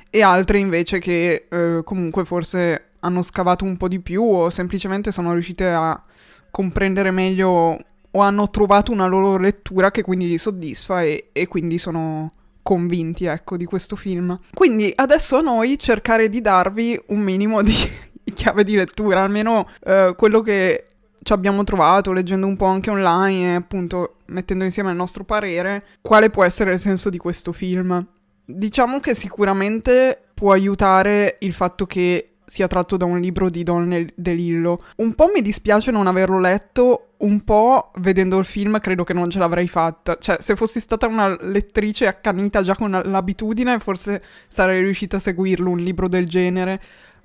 e 0.10 0.22
altre 0.24 0.58
invece 0.58 1.00
che 1.00 1.48
eh, 1.50 1.82
comunque 1.84 2.26
forse 2.26 2.89
hanno 3.02 3.22
scavato 3.24 3.66
un 3.66 3.78
po' 3.78 3.88
di 3.88 4.00
più 4.00 4.24
o 4.24 4.50
semplicemente 4.50 5.12
sono 5.12 5.34
riuscite 5.34 5.68
a 5.68 6.00
comprendere 6.52 7.12
meglio 7.12 7.78
o 8.12 8.20
hanno 8.22 8.50
trovato 8.50 8.92
una 8.92 9.06
loro 9.06 9.38
lettura 9.38 9.92
che 9.92 10.02
quindi 10.02 10.28
li 10.28 10.38
soddisfa 10.38 11.04
e, 11.04 11.30
e 11.32 11.48
quindi 11.48 11.78
sono 11.78 12.30
convinti, 12.62 13.26
ecco, 13.26 13.58
di 13.58 13.66
questo 13.66 13.96
film. 13.96 14.40
Quindi 14.54 14.92
adesso 14.96 15.38
a 15.38 15.42
noi 15.42 15.78
cercare 15.78 16.30
di 16.30 16.42
darvi 16.42 17.00
un 17.08 17.20
minimo 17.20 17.62
di 17.62 17.74
chiave 18.34 18.64
di 18.64 18.76
lettura, 18.76 19.22
almeno 19.22 19.68
eh, 19.84 20.14
quello 20.16 20.42
che 20.42 20.86
ci 21.22 21.34
abbiamo 21.34 21.64
trovato 21.64 22.14
leggendo 22.14 22.48
un 22.48 22.56
po' 22.56 22.66
anche 22.66 22.90
online 22.90 23.52
e 23.52 23.56
appunto 23.56 24.16
mettendo 24.28 24.64
insieme 24.64 24.92
il 24.92 24.96
nostro 24.96 25.24
parere, 25.24 25.86
quale 26.02 26.30
può 26.30 26.44
essere 26.44 26.74
il 26.74 26.80
senso 26.80 27.10
di 27.10 27.18
questo 27.18 27.52
film. 27.52 28.06
Diciamo 28.46 29.00
che 29.00 29.14
sicuramente 29.14 30.20
può 30.34 30.52
aiutare 30.52 31.38
il 31.40 31.54
fatto 31.54 31.86
che 31.86 32.26
sia 32.50 32.68
tratto 32.68 32.98
da 32.98 33.06
un 33.06 33.20
libro 33.20 33.50
di 33.50 33.64
Don 33.64 34.10
DeLillo. 34.16 34.80
Un 34.98 35.14
po' 35.14 35.30
mi 35.34 35.42
dispiace 35.42 35.92
non 35.92 36.08
averlo 36.08 36.40
letto, 36.40 37.12
un 37.18 37.42
po' 37.42 37.92
vedendo 38.00 38.40
il 38.40 38.46
film 38.46 38.80
credo 38.80 39.04
che 39.04 39.14
non 39.14 39.30
ce 39.30 39.38
l'avrei 39.38 39.68
fatta. 39.68 40.18
Cioè, 40.18 40.38
se 40.40 40.56
fossi 40.56 40.80
stata 40.80 41.06
una 41.06 41.38
lettrice 41.42 42.08
accanita 42.08 42.62
già 42.62 42.76
con 42.76 42.90
l'abitudine, 42.92 43.78
forse 43.80 44.24
sarei 44.48 44.82
riuscita 44.82 45.18
a 45.18 45.20
seguirlo, 45.20 45.70
un 45.70 45.78
libro 45.78 46.08
del 46.08 46.28
genere. 46.28 46.82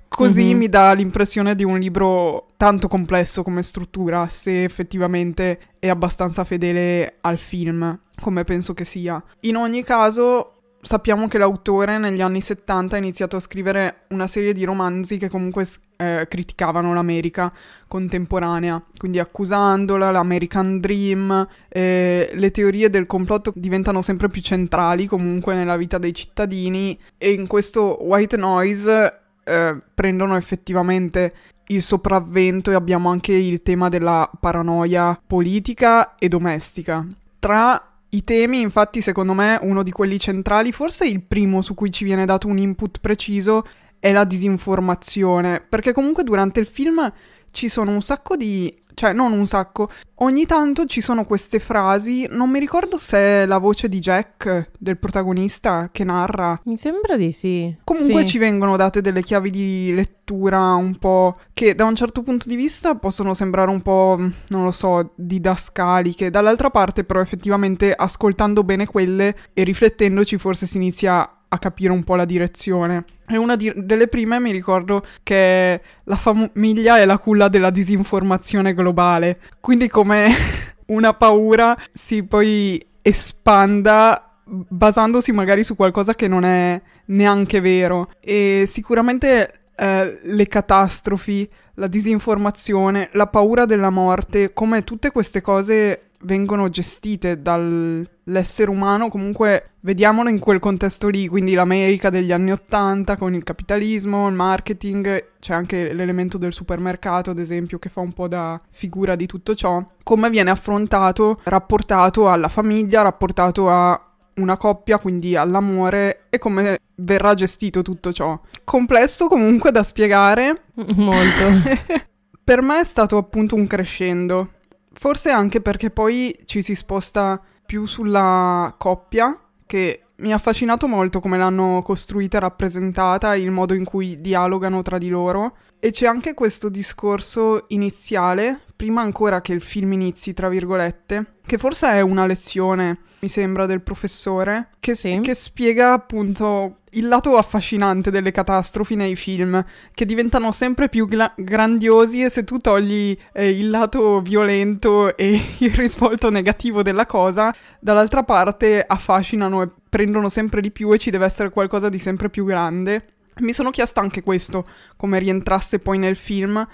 Così 0.07 0.45
mm-hmm. 0.45 0.57
mi 0.57 0.69
dà 0.69 0.93
l'impressione 0.93 1.55
di 1.55 1.63
un 1.63 1.79
libro 1.79 2.51
tanto 2.55 2.87
complesso 2.87 3.41
come 3.41 3.63
struttura, 3.63 4.29
se 4.29 4.63
effettivamente 4.63 5.59
è 5.79 5.89
abbastanza 5.89 6.43
fedele 6.43 7.17
al 7.21 7.37
film, 7.37 7.99
come 8.21 8.43
penso 8.43 8.73
che 8.73 8.85
sia. 8.85 9.21
In 9.41 9.55
ogni 9.55 9.83
caso, 9.83 10.54
sappiamo 10.85 11.27
che 11.27 11.39
l'autore 11.39 11.97
negli 11.97 12.21
anni 12.21 12.41
70 12.41 12.95
ha 12.95 12.99
iniziato 12.99 13.35
a 13.35 13.39
scrivere 13.39 14.03
una 14.09 14.27
serie 14.27 14.53
di 14.53 14.63
romanzi 14.63 15.17
che 15.17 15.29
comunque 15.29 15.67
eh, 15.97 16.27
criticavano 16.29 16.93
l'America 16.93 17.51
contemporanea, 17.87 18.81
quindi 18.97 19.17
accusandola, 19.17 20.11
l'American 20.11 20.79
Dream, 20.79 21.47
eh, 21.69 22.29
le 22.31 22.51
teorie 22.51 22.89
del 22.91 23.07
complotto 23.07 23.51
diventano 23.55 24.03
sempre 24.03 24.27
più 24.27 24.41
centrali 24.41 25.07
comunque 25.07 25.55
nella 25.55 25.75
vita 25.75 25.97
dei 25.97 26.13
cittadini 26.13 26.97
e 27.17 27.31
in 27.31 27.47
questo 27.47 28.03
White 28.03 28.37
Noise 28.37 29.19
eh, 29.43 29.81
prendono 29.93 30.35
effettivamente 30.37 31.33
il 31.69 31.81
sopravvento 31.81 32.69
e 32.69 32.75
abbiamo 32.75 33.09
anche 33.09 33.33
il 33.33 33.63
tema 33.63 33.89
della 33.89 34.29
paranoia 34.39 35.19
politica 35.25 36.13
e 36.13 36.27
domestica. 36.27 37.05
Tra 37.39 37.94
i 38.15 38.23
temi, 38.23 38.61
infatti, 38.61 39.01
secondo 39.01 39.33
me, 39.33 39.59
uno 39.61 39.83
di 39.83 39.91
quelli 39.91 40.17
centrali, 40.17 40.71
forse 40.71 41.05
il 41.05 41.21
primo 41.21 41.61
su 41.61 41.73
cui 41.73 41.91
ci 41.91 42.05
viene 42.05 42.25
dato 42.25 42.47
un 42.47 42.57
input 42.57 42.99
preciso, 42.99 43.63
è 44.05 44.11
la 44.11 44.23
disinformazione, 44.23 45.65
perché 45.67 45.91
comunque 45.91 46.23
durante 46.23 46.59
il 46.59 46.67
film 46.67 47.11
ci 47.49 47.69
sono 47.69 47.89
un 47.89 48.03
sacco 48.03 48.35
di 48.35 48.71
cioè 48.93 49.13
non 49.13 49.33
un 49.33 49.45
sacco. 49.45 49.89
Ogni 50.19 50.45
tanto 50.45 50.85
ci 50.85 51.01
sono 51.01 51.25
queste 51.25 51.59
frasi, 51.59 52.27
non 52.29 52.49
mi 52.49 52.59
ricordo 52.59 52.97
se 52.97 53.17
è 53.17 53.45
la 53.45 53.57
voce 53.57 53.89
di 53.89 53.99
Jack, 53.99 54.69
del 54.77 54.97
protagonista, 54.97 55.89
che 55.91 56.03
narra. 56.03 56.59
Mi 56.63 56.77
sembra 56.77 57.17
di 57.17 57.31
sì. 57.31 57.75
Comunque 57.83 58.23
sì. 58.23 58.29
ci 58.29 58.37
vengono 58.37 58.77
date 58.77 59.01
delle 59.01 59.21
chiavi 59.21 59.49
di 59.49 59.91
lettura 59.93 60.73
un 60.75 60.97
po' 60.97 61.39
che 61.53 61.75
da 61.75 61.85
un 61.85 61.95
certo 61.95 62.23
punto 62.23 62.47
di 62.47 62.55
vista 62.55 62.95
possono 62.95 63.33
sembrare 63.33 63.69
un 63.69 63.81
po', 63.81 64.17
non 64.47 64.63
lo 64.63 64.71
so, 64.71 65.11
didascaliche. 65.15 66.29
Dall'altra 66.29 66.69
parte 66.69 67.03
però 67.03 67.19
effettivamente 67.19 67.91
ascoltando 67.91 68.63
bene 68.63 68.85
quelle 68.85 69.35
e 69.53 69.63
riflettendoci 69.63 70.37
forse 70.37 70.65
si 70.67 70.77
inizia 70.77 71.29
a 71.47 71.57
capire 71.59 71.91
un 71.91 72.03
po' 72.03 72.15
la 72.15 72.25
direzione. 72.25 73.05
E 73.27 73.37
una 73.37 73.55
di- 73.55 73.73
delle 73.75 74.07
prime 74.07 74.39
mi 74.39 74.51
ricordo 74.51 75.03
che 75.23 75.81
la 76.03 76.15
famiglia 76.15 76.97
è 76.97 77.05
la 77.05 77.17
culla 77.17 77.47
della 77.47 77.69
disinformazione 77.69 78.73
globale, 78.73 79.39
quindi 79.59 79.87
come 79.89 80.27
una 80.87 81.13
paura 81.13 81.77
si 81.91 82.23
poi 82.23 82.83
espanda 83.01 84.31
basandosi 84.45 85.31
magari 85.31 85.63
su 85.63 85.75
qualcosa 85.75 86.13
che 86.13 86.27
non 86.27 86.43
è 86.43 86.79
neanche 87.05 87.59
vero. 87.59 88.11
E 88.19 88.65
sicuramente 88.67 89.61
eh, 89.75 90.19
le 90.21 90.47
catastrofi, 90.47 91.49
la 91.75 91.87
disinformazione, 91.87 93.09
la 93.13 93.27
paura 93.27 93.65
della 93.65 93.89
morte, 93.89 94.53
come 94.53 94.83
tutte 94.83 95.11
queste 95.11 95.41
cose 95.41 96.09
vengono 96.25 96.69
gestite 96.69 97.41
dall'essere 97.41 98.69
umano, 98.69 99.07
comunque 99.07 99.71
vediamolo 99.81 100.29
in 100.29 100.39
quel 100.39 100.59
contesto 100.59 101.07
lì, 101.07 101.27
quindi 101.27 101.53
l'America 101.53 102.09
degli 102.09 102.31
anni 102.31 102.51
Ottanta 102.51 103.15
con 103.15 103.33
il 103.33 103.43
capitalismo, 103.43 104.27
il 104.27 104.33
marketing, 104.33 105.31
c'è 105.39 105.53
anche 105.53 105.93
l'elemento 105.93 106.37
del 106.37 106.51
supermercato, 106.51 107.29
ad 107.29 107.39
esempio, 107.39 107.79
che 107.79 107.89
fa 107.89 108.01
un 108.01 108.13
po' 108.13 108.27
da 108.27 108.59
figura 108.71 109.15
di 109.15 109.27
tutto 109.27 109.55
ciò, 109.55 109.85
come 110.03 110.29
viene 110.29 110.49
affrontato, 110.49 111.39
rapportato 111.43 112.29
alla 112.29 112.49
famiglia, 112.49 113.03
rapportato 113.03 113.69
a 113.69 113.99
una 114.35 114.57
coppia, 114.57 114.97
quindi 114.97 115.35
all'amore 115.35 116.25
e 116.29 116.39
come 116.39 116.77
verrà 116.95 117.33
gestito 117.33 117.81
tutto 117.81 118.11
ciò. 118.11 118.37
Complesso 118.63 119.27
comunque 119.27 119.71
da 119.71 119.83
spiegare. 119.83 120.63
Molto. 120.95 122.03
per 122.43 122.61
me 122.61 122.81
è 122.81 122.83
stato 122.83 123.17
appunto 123.17 123.55
un 123.55 123.65
crescendo 123.65 124.49
Forse 124.97 125.29
anche 125.29 125.61
perché 125.61 125.91
poi 125.91 126.35
ci 126.45 126.61
si 126.61 126.73
sposta 126.73 127.41
più 127.65 127.85
sulla 127.85 128.73
coppia, 128.77 129.37
che 129.65 130.01
mi 130.17 130.31
ha 130.31 130.35
affascinato 130.35 130.87
molto 130.87 131.19
come 131.19 131.37
l'hanno 131.37 131.81
costruita 131.83 132.37
e 132.37 132.39
rappresentata, 132.39 133.35
il 133.35 133.51
modo 133.51 133.73
in 133.73 133.83
cui 133.83 134.21
dialogano 134.21 134.81
tra 134.81 134.97
di 134.97 135.09
loro. 135.09 135.57
E 135.79 135.91
c'è 135.91 136.07
anche 136.07 136.33
questo 136.33 136.69
discorso 136.69 137.65
iniziale, 137.67 138.61
prima 138.75 139.01
ancora 139.01 139.41
che 139.41 139.53
il 139.53 139.61
film 139.61 139.93
inizi, 139.93 140.33
tra 140.33 140.49
virgolette, 140.49 141.33
che 141.45 141.57
forse 141.57 141.87
è 141.91 142.01
una 142.01 142.25
lezione, 142.25 142.99
mi 143.19 143.29
sembra, 143.29 143.65
del 143.65 143.81
professore, 143.81 144.69
che, 144.79 144.95
Sì. 144.95 145.19
che 145.21 145.33
spiega 145.33 145.93
appunto 145.93 146.79
il 146.91 147.07
lato 147.07 147.37
affascinante 147.37 148.11
delle 148.11 148.31
catastrofi 148.31 148.95
nei 148.95 149.15
film, 149.15 149.61
che 149.93 150.05
diventano 150.05 150.51
sempre 150.51 150.89
più 150.89 151.07
gla- 151.07 151.33
grandiosi 151.35 152.21
e 152.23 152.29
se 152.29 152.43
tu 152.43 152.59
togli 152.59 153.17
eh, 153.33 153.49
il 153.49 153.69
lato 153.69 154.21
violento 154.21 155.15
e 155.17 155.39
il 155.59 155.73
risvolto 155.73 156.29
negativo 156.29 156.83
della 156.83 157.05
cosa, 157.05 157.53
dall'altra 157.79 158.23
parte 158.23 158.83
affascinano 158.85 159.61
e 159.61 159.69
prendono 159.89 160.29
sempre 160.29 160.61
di 160.61 160.71
più 160.71 160.91
e 160.93 160.97
ci 160.97 161.09
deve 161.09 161.25
essere 161.25 161.49
qualcosa 161.49 161.89
di 161.89 161.99
sempre 161.99 162.29
più 162.29 162.45
grande. 162.45 163.07
Mi 163.37 163.51
sono 163.51 163.69
chiesta 163.69 163.99
anche 163.99 164.23
questo, 164.23 164.63
come 164.95 165.19
rientrasse 165.19 165.79
poi 165.79 165.97
nel 165.97 166.15
film, 166.15 166.65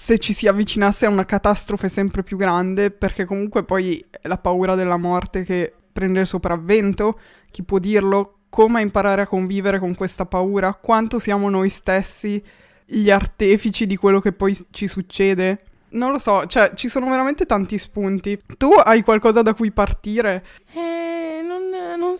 se 0.00 0.18
ci 0.18 0.32
si 0.32 0.48
avvicinasse 0.48 1.04
a 1.04 1.10
una 1.10 1.26
catastrofe 1.26 1.90
sempre 1.90 2.22
più 2.22 2.38
grande, 2.38 2.90
perché 2.90 3.26
comunque 3.26 3.64
poi 3.64 4.02
è 4.10 4.28
la 4.28 4.38
paura 4.38 4.74
della 4.74 4.96
morte 4.96 5.42
che 5.42 5.74
prende 5.92 6.20
il 6.20 6.26
sopravvento, 6.26 7.20
chi 7.50 7.62
può 7.64 7.78
dirlo, 7.78 8.38
come 8.48 8.80
imparare 8.80 9.20
a 9.20 9.26
convivere 9.26 9.78
con 9.78 9.94
questa 9.94 10.24
paura, 10.24 10.72
quanto 10.72 11.18
siamo 11.18 11.50
noi 11.50 11.68
stessi 11.68 12.42
gli 12.86 13.10
artefici 13.10 13.84
di 13.84 13.96
quello 13.96 14.20
che 14.20 14.32
poi 14.32 14.56
ci 14.70 14.88
succede. 14.88 15.58
Non 15.90 16.12
lo 16.12 16.18
so, 16.18 16.46
cioè 16.46 16.72
ci 16.72 16.88
sono 16.88 17.10
veramente 17.10 17.44
tanti 17.44 17.76
spunti. 17.76 18.40
Tu 18.56 18.70
hai 18.70 19.02
qualcosa 19.02 19.42
da 19.42 19.52
cui 19.52 19.70
partire? 19.70 20.42
Eh, 20.72 20.89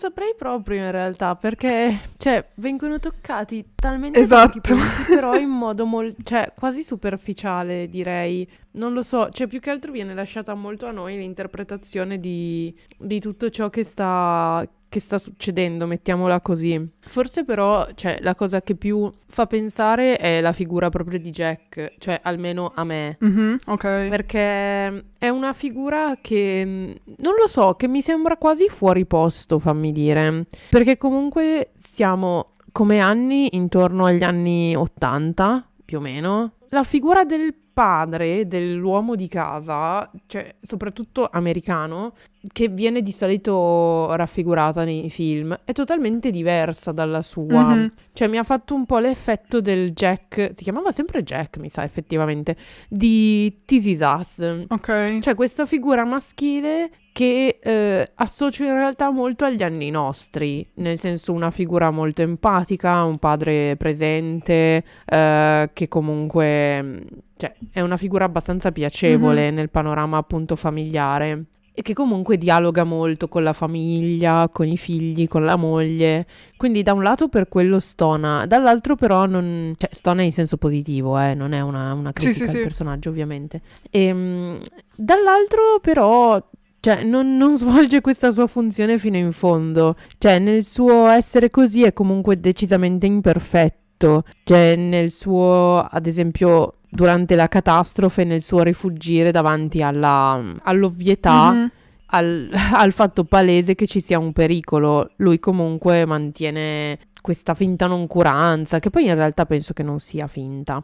saprei 0.00 0.34
proprio 0.34 0.84
in 0.84 0.90
realtà, 0.90 1.36
perché 1.36 2.00
cioè, 2.16 2.44
vengono 2.54 2.98
toccati 2.98 3.72
talmente 3.74 4.18
Esatto. 4.18 4.58
punti, 4.74 5.14
però 5.14 5.36
in 5.36 5.50
modo 5.50 5.84
mol- 5.84 6.14
cioè, 6.22 6.52
quasi 6.56 6.82
superficiale, 6.82 7.86
direi. 7.88 8.48
Non 8.72 8.94
lo 8.94 9.02
so, 9.02 9.28
cioè 9.28 9.46
più 9.46 9.60
che 9.60 9.68
altro 9.68 9.92
viene 9.92 10.14
lasciata 10.14 10.54
molto 10.54 10.86
a 10.86 10.90
noi 10.90 11.16
l'interpretazione 11.18 12.18
di, 12.18 12.74
di 12.96 13.20
tutto 13.20 13.50
ciò 13.50 13.68
che 13.68 13.84
sta, 13.84 14.66
che 14.90 15.00
sta 15.00 15.18
succedendo, 15.18 15.86
mettiamola 15.86 16.40
così. 16.40 16.84
Forse 16.98 17.44
però, 17.44 17.86
cioè, 17.94 18.18
la 18.20 18.34
cosa 18.34 18.60
che 18.60 18.74
più 18.74 19.08
fa 19.28 19.46
pensare 19.46 20.16
è 20.16 20.40
la 20.40 20.52
figura 20.52 20.90
proprio 20.90 21.20
di 21.20 21.30
Jack, 21.30 21.94
cioè 21.98 22.18
almeno 22.22 22.72
a 22.74 22.82
me. 22.82 23.16
Mhm, 23.20 23.56
ok. 23.66 24.08
Perché 24.08 25.04
è 25.16 25.28
una 25.28 25.52
figura 25.52 26.18
che 26.20 26.64
mh, 26.64 27.12
non 27.18 27.34
lo 27.38 27.46
so, 27.46 27.74
che 27.74 27.86
mi 27.86 28.02
sembra 28.02 28.36
quasi 28.36 28.68
fuori 28.68 29.06
posto, 29.06 29.60
fammi 29.60 29.92
dire. 29.92 30.46
Perché 30.68 30.98
comunque 30.98 31.70
siamo 31.78 32.56
come 32.72 32.98
anni 32.98 33.48
intorno 33.52 34.06
agli 34.06 34.24
anni 34.24 34.74
80, 34.74 35.68
più 35.84 35.98
o 35.98 36.00
meno. 36.00 36.54
La 36.70 36.84
figura 36.84 37.24
del 37.24 37.54
padre, 37.72 38.46
dell'uomo 38.46 39.14
di 39.14 39.26
casa, 39.26 40.10
cioè 40.26 40.54
soprattutto 40.60 41.28
americano, 41.32 42.12
che 42.52 42.68
viene 42.68 43.00
di 43.00 43.10
solito 43.10 44.14
raffigurata 44.14 44.84
nei 44.84 45.08
film, 45.10 45.58
è 45.64 45.72
totalmente 45.72 46.30
diversa 46.30 46.92
dalla 46.92 47.22
sua. 47.22 47.74
Mhm. 47.74 47.92
Cioè, 48.12 48.28
mi 48.28 48.38
ha 48.38 48.42
fatto 48.42 48.74
un 48.74 48.86
po' 48.86 48.98
l'effetto 48.98 49.60
del 49.60 49.92
Jack, 49.92 50.52
si 50.54 50.62
chiamava 50.62 50.92
sempre 50.92 51.22
Jack, 51.22 51.56
mi 51.58 51.68
sa, 51.68 51.82
effettivamente, 51.82 52.56
di 52.88 53.62
This 53.64 53.86
Is 53.86 54.00
Us. 54.00 54.64
Ok. 54.68 55.18
Cioè, 55.20 55.34
questa 55.34 55.66
figura 55.66 56.04
maschile 56.04 56.90
che 57.20 57.58
eh, 57.62 58.12
associo 58.14 58.64
in 58.64 58.72
realtà 58.72 59.10
molto 59.10 59.44
agli 59.44 59.62
anni 59.62 59.90
nostri, 59.90 60.66
nel 60.76 60.98
senso 60.98 61.34
una 61.34 61.50
figura 61.50 61.90
molto 61.90 62.22
empatica, 62.22 63.02
un 63.02 63.18
padre 63.18 63.76
presente, 63.76 64.82
eh, 65.04 65.70
che 65.70 65.88
comunque, 65.88 66.80
mh, 66.80 67.06
cioè, 67.36 67.54
è 67.72 67.82
una 67.82 67.98
figura 67.98 68.24
abbastanza 68.24 68.72
piacevole 68.72 69.50
nel 69.50 69.68
panorama 69.68 70.16
appunto 70.16 70.56
familiare. 70.56 71.44
E 71.74 71.82
che 71.82 71.92
comunque 71.92 72.38
dialoga 72.38 72.84
molto 72.84 73.28
con 73.28 73.42
la 73.42 73.52
famiglia, 73.52 74.48
con 74.50 74.66
i 74.66 74.78
figli, 74.78 75.28
con 75.28 75.44
la 75.44 75.56
moglie. 75.56 76.26
Quindi 76.56 76.82
da 76.82 76.94
un 76.94 77.02
lato 77.02 77.28
per 77.28 77.48
quello 77.48 77.80
stona, 77.80 78.46
dall'altro 78.46 78.96
però 78.96 79.26
non... 79.26 79.74
cioè 79.76 79.90
stona 79.92 80.22
in 80.22 80.32
senso 80.32 80.56
positivo, 80.56 81.18
eh, 81.18 81.34
non 81.34 81.52
è 81.52 81.60
una, 81.60 81.92
una 81.92 82.12
Sì, 82.16 82.24
critica 82.24 82.44
sì, 82.46 82.50
al 82.50 82.56
sì. 82.56 82.62
personaggio 82.62 83.10
ovviamente. 83.10 83.60
Ehm, 83.90 84.58
dall'altro 84.96 85.80
però... 85.82 86.42
Cioè, 86.80 87.04
non, 87.04 87.36
non 87.36 87.56
svolge 87.58 88.00
questa 88.00 88.30
sua 88.30 88.46
funzione 88.46 88.98
fino 88.98 89.16
in 89.16 89.32
fondo. 89.32 89.96
Cioè, 90.18 90.38
nel 90.38 90.64
suo 90.64 91.06
essere 91.08 91.50
così 91.50 91.82
è 91.84 91.92
comunque 91.92 92.40
decisamente 92.40 93.06
imperfetto. 93.06 94.24
Cioè, 94.44 94.76
nel 94.76 95.10
suo, 95.10 95.86
ad 95.88 96.06
esempio, 96.06 96.76
durante 96.88 97.34
la 97.36 97.48
catastrofe, 97.48 98.24
nel 98.24 98.40
suo 98.42 98.62
rifugire 98.62 99.30
davanti 99.30 99.82
alla, 99.82 100.42
all'ovvietà 100.62 101.52
Mhm. 101.52 101.70
al, 102.06 102.48
al 102.72 102.92
fatto 102.92 103.24
palese 103.24 103.74
che 103.74 103.86
ci 103.86 104.00
sia 104.00 104.18
un 104.18 104.32
pericolo. 104.32 105.10
Lui 105.16 105.38
comunque 105.38 106.06
mantiene 106.06 106.98
questa 107.20 107.52
finta 107.52 107.86
noncuranza, 107.86 108.78
che 108.78 108.88
poi 108.88 109.04
in 109.04 109.14
realtà 109.14 109.44
penso 109.44 109.74
che 109.74 109.82
non 109.82 109.98
sia 109.98 110.26
finta. 110.26 110.82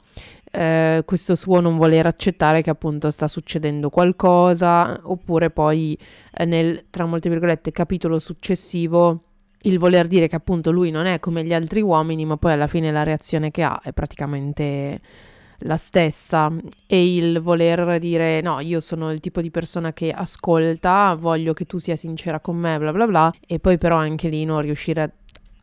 Eh, 0.57 1.03
questo 1.05 1.35
suo 1.35 1.61
non 1.61 1.77
voler 1.77 2.07
accettare 2.07 2.63
che 2.63 2.71
appunto 2.71 3.11
sta 3.11 3.29
succedendo 3.29 3.91
qualcosa, 3.91 4.99
oppure 5.03 5.51
poi 5.51 5.99
eh, 6.33 6.47
nel, 6.47 6.87
tra 6.89 7.05
molte 7.05 7.29
virgolette, 7.29 7.73
capitolo 7.73 8.19
successivo, 8.19 9.23
il 9.63 9.79
voler 9.79 10.07
dire 10.07 10.29
che 10.29 10.37
appunto 10.37 10.71
lui 10.71 10.91
non 10.91 11.05
è 11.05 11.19
come 11.21 11.45
gli 11.45 11.53
altri 11.53 11.83
uomini, 11.83 12.25
ma 12.25 12.39
poi 12.39 12.53
alla 12.53 12.69
fine 12.69 12.91
la 12.91 13.03
reazione 13.03 13.51
che 13.51 13.63
ha 13.65 13.79
è 13.83 13.93
praticamente 13.93 15.01
la 15.61 15.77
stessa. 15.77 16.51
E 16.87 17.17
il 17.17 17.43
voler 17.43 17.99
dire 17.99 18.41
no, 18.41 18.61
io 18.61 18.81
sono 18.81 19.13
il 19.13 19.21
tipo 19.21 19.43
di 19.43 19.51
persona 19.51 19.93
che 19.93 20.11
ascolta, 20.11 21.15
voglio 21.21 21.53
che 21.53 21.67
tu 21.67 21.77
sia 21.79 21.97
sincera 21.97 22.41
con 22.41 22.57
me, 22.57 22.79
bla 22.79 22.93
bla 22.93 23.07
bla, 23.07 23.35
e 23.47 23.59
poi 23.59 23.77
però 23.77 23.97
anche 23.97 24.29
lì 24.29 24.45
non 24.47 24.63
riuscire 24.63 25.03
a- 25.03 25.11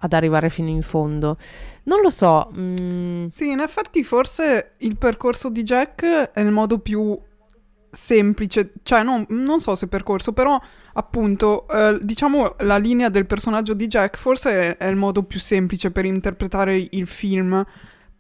ad 0.04 0.14
arrivare 0.14 0.50
fino 0.50 0.70
in 0.70 0.82
fondo. 0.82 1.38
Non 1.84 2.02
lo 2.02 2.10
so, 2.10 2.52
mm, 2.56 3.28
Sì, 3.32 3.50
in 3.50 3.60
effetti 3.60 4.04
forse 4.04 4.74
il 4.80 4.98
percorso 4.98 5.50
di 5.50 5.64
Jack 5.64 6.32
è 6.32 6.42
il 6.42 6.52
modo 6.52 6.80
più 6.80 7.18
semplice, 7.90 8.74
cioè 8.84 9.04
non, 9.04 9.26
non 9.30 9.60
so 9.60 9.76
se 9.76 9.88
percorso, 9.88 10.34
però 10.34 10.60
appunto 10.94 11.68
eh, 11.70 12.00
diciamo 12.02 12.56
la 12.60 12.78
linea 12.78 13.10
del 13.10 13.26
personaggio 13.26 13.74
di 13.74 13.88
Jack 13.88 14.18
forse 14.18 14.78
è, 14.78 14.78
è 14.78 14.88
il 14.88 14.96
modo 14.96 15.24
più 15.24 15.40
semplice 15.40 15.92
per 15.92 16.06
interpretare 16.06 16.88
il 16.90 17.08
film, 17.08 17.64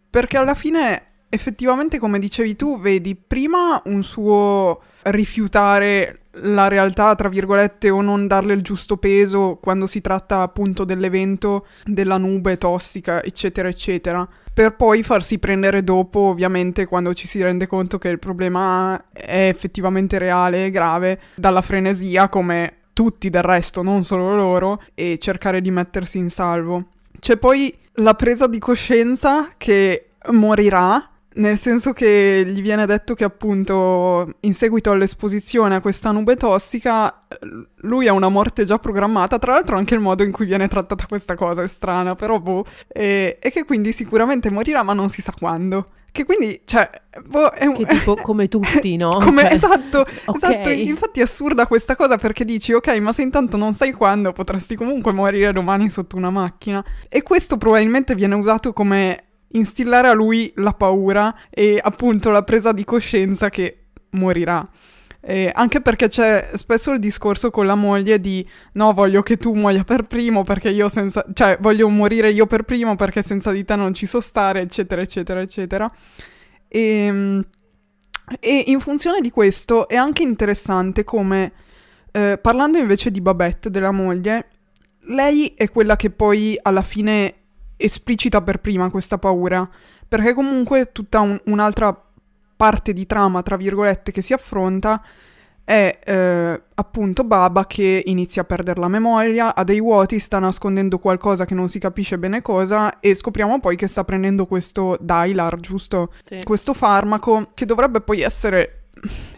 perché 0.10 0.38
alla 0.38 0.54
fine 0.54 1.13
effettivamente 1.34 1.98
come 1.98 2.20
dicevi 2.20 2.56
tu 2.56 2.80
vedi 2.80 3.16
prima 3.16 3.82
un 3.86 4.04
suo 4.04 4.82
rifiutare 5.04 6.20
la 6.38 6.68
realtà, 6.68 7.16
tra 7.16 7.28
virgolette, 7.28 7.90
o 7.90 8.02
non 8.02 8.28
darle 8.28 8.54
il 8.54 8.62
giusto 8.62 8.98
peso 8.98 9.58
quando 9.60 9.88
si 9.88 10.00
tratta 10.00 10.42
appunto 10.42 10.84
dell'evento 10.84 11.66
della 11.86 12.18
nube 12.18 12.58
tossica, 12.58 13.24
eccetera, 13.24 13.68
eccetera. 13.68 14.28
Per 14.54 14.76
poi 14.76 15.02
farsi 15.02 15.40
prendere 15.40 15.84
dopo, 15.84 16.20
ovviamente, 16.20 16.86
quando 16.86 17.16
ci 17.16 17.26
si 17.26 17.42
rende 17.42 17.66
conto 17.66 17.98
che 17.98 18.10
il 18.10 18.20
problema 18.20 19.10
è 19.12 19.48
effettivamente 19.48 20.20
reale 20.20 20.66
e 20.66 20.70
grave, 20.70 21.20
dalla 21.34 21.62
frenesia, 21.62 22.30
come 22.30 22.78
tutti 22.94 23.32
del 23.32 23.42
resto, 23.42 23.82
non 23.82 24.04
solo 24.04 24.36
loro, 24.36 24.82
e 24.94 25.18
cercare 25.20 25.62
di 25.62 25.72
mettersi 25.72 26.20
in 26.20 26.30
salvo. 26.30 26.90
C'è 27.20 27.38
poi 27.38 27.76
la 27.94 28.14
presa 28.14 28.46
di 28.48 28.60
coscienza 28.60 29.50
che 29.58 30.10
morirà, 30.32 31.10
nel 31.36 31.58
senso 31.58 31.94
che 31.94 32.44
gli 32.46 32.62
viene 32.62 32.86
detto 32.86 33.14
che 33.14 33.24
appunto 33.24 34.30
in 34.42 34.54
seguito 34.54 34.92
all'esposizione 34.92 35.76
a 35.76 35.82
questa 35.82 36.12
nube 36.12 36.36
tossica 36.36 37.26
lui 37.82 38.08
ha 38.08 38.14
una 38.14 38.30
morte 38.30 38.66
già 38.66 38.78
programmata, 38.78 39.40
tra 39.40 39.54
l'altro 39.54 39.78
anche 39.78 39.94
il 39.94 40.00
modo 40.00 40.24
in 40.24 40.32
cui 40.32 40.46
viene 40.46 40.68
trattata 40.68 41.06
questa 41.08 41.36
cosa 41.36 41.64
è 41.64 41.68
strana, 41.68 42.16
però 42.16 42.40
boh, 42.40 42.66
e, 42.88 43.38
e 43.42 43.52
che 43.52 43.66
quindi 43.66 43.92
sicuramente 43.92 44.50
morirà 44.50 44.84
ma 44.84 44.94
non 44.94 45.10
si 45.10 45.22
sa 45.22 45.34
quando. 45.38 45.86
Che 46.12 46.26
quindi, 46.26 46.62
cioè, 46.64 46.88
boh, 47.26 47.50
è 47.50 47.66
un... 47.66 47.74
che 47.74 47.86
tipo 47.88 48.14
come 48.22 48.48
tutti, 48.48 48.98
no? 48.98 49.18
Come, 49.24 49.42
Cioè, 49.42 49.54
esatto, 49.54 50.02
ok. 50.26 50.36
esatto, 50.36 50.70
infatti 50.70 51.20
è 51.22 51.24
assurda 51.24 51.66
questa 51.66 51.96
cosa 51.96 52.18
perché 52.18 52.46
dici 52.46 52.72
ok 52.72 53.00
ma 53.00 53.12
se 53.12 53.24
intanto 53.24 53.58
non 53.58 53.74
sai 53.74 53.94
quando 53.94 54.32
potresti 54.32 54.76
comunque 54.76 55.12
morire 55.12 55.52
domani 55.52 55.90
sotto 55.90 56.16
una 56.16 56.30
macchina 56.30 56.84
e 57.10 57.24
questo 57.24 57.58
probabilmente 57.58 58.14
viene 58.14 58.36
usato 58.36 58.74
come 58.74 59.33
instillare 59.54 60.08
a 60.08 60.14
lui 60.14 60.52
la 60.56 60.74
paura 60.74 61.36
e 61.50 61.80
appunto 61.82 62.30
la 62.30 62.44
presa 62.44 62.72
di 62.72 62.84
coscienza 62.84 63.50
che 63.50 63.86
morirà. 64.12 64.68
Eh, 65.26 65.50
anche 65.54 65.80
perché 65.80 66.10
c'è 66.10 66.50
spesso 66.56 66.92
il 66.92 67.00
discorso 67.00 67.50
con 67.50 67.66
la 67.66 67.76
moglie 67.76 68.20
di 68.20 68.46
no, 68.74 68.92
voglio 68.92 69.24
che 69.24 69.38
tu 69.38 69.54
muoia 69.54 69.86
per 69.86 70.04
primo 70.04 70.44
perché 70.44 70.70
io 70.70 70.90
senza, 70.90 71.26
cioè 71.34 71.58
voglio 71.62 71.88
morire 71.88 72.30
io 72.30 72.46
per 72.46 72.64
primo 72.64 72.98
perché 72.98 73.22
senza 73.22 73.52
di 73.52 73.64
te 73.64 73.78
non 73.78 73.94
ci 73.94 74.06
so 74.06 74.20
stare, 74.20 74.60
eccetera, 74.60 75.02
eccetera, 75.02 75.40
eccetera. 75.40 75.90
E, 76.68 77.40
e 78.40 78.64
in 78.68 78.80
funzione 78.82 79.22
di 79.22 79.30
questo 79.30 79.88
è 79.88 79.96
anche 79.96 80.24
interessante 80.24 81.06
come, 81.06 81.54
eh, 82.12 82.38
parlando 82.42 82.78
invece 82.78 83.10
di 83.10 83.22
Babette, 83.22 83.70
della 83.70 83.92
moglie, 83.92 84.48
lei 85.08 85.54
è 85.56 85.70
quella 85.70 85.96
che 85.96 86.10
poi 86.10 86.58
alla 86.62 86.82
fine 86.82 87.43
esplicita 87.84 88.42
per 88.42 88.60
prima 88.60 88.90
questa 88.90 89.18
paura, 89.18 89.68
perché 90.08 90.34
comunque 90.34 90.92
tutta 90.92 91.20
un- 91.20 91.40
un'altra 91.46 92.00
parte 92.56 92.94
di 92.94 93.06
trama, 93.06 93.42
tra 93.42 93.58
virgolette, 93.58 94.12
che 94.12 94.22
si 94.22 94.34
affronta 94.34 95.02
è 95.66 95.98
eh, 96.04 96.62
appunto 96.76 97.24
Baba 97.24 97.66
che 97.66 98.04
inizia 98.06 98.42
a 98.42 98.46
perdere 98.46 98.82
la 98.82 98.90
memoria, 98.90 99.56
ha 99.56 99.64
dei 99.64 99.80
vuoti, 99.80 100.20
sta 100.20 100.40
nascondendo 100.40 101.00
qualcosa 101.00 101.46
che 101.46 101.54
non 101.54 101.70
si 101.70 101.80
capisce 101.80 102.18
bene 102.18 102.42
cosa 102.42 103.00
e 103.00 103.16
scopriamo 103.16 103.60
poi 103.60 103.78
che 103.78 103.88
sta 103.88 104.04
prendendo 104.04 104.46
questo 104.46 104.98
Dylar, 105.00 105.60
giusto? 105.60 106.10
Sì. 106.20 106.44
Questo 106.44 106.74
farmaco 106.74 107.52
che 107.54 107.66
dovrebbe 107.66 108.02
poi 108.02 108.22
essere 108.22 108.88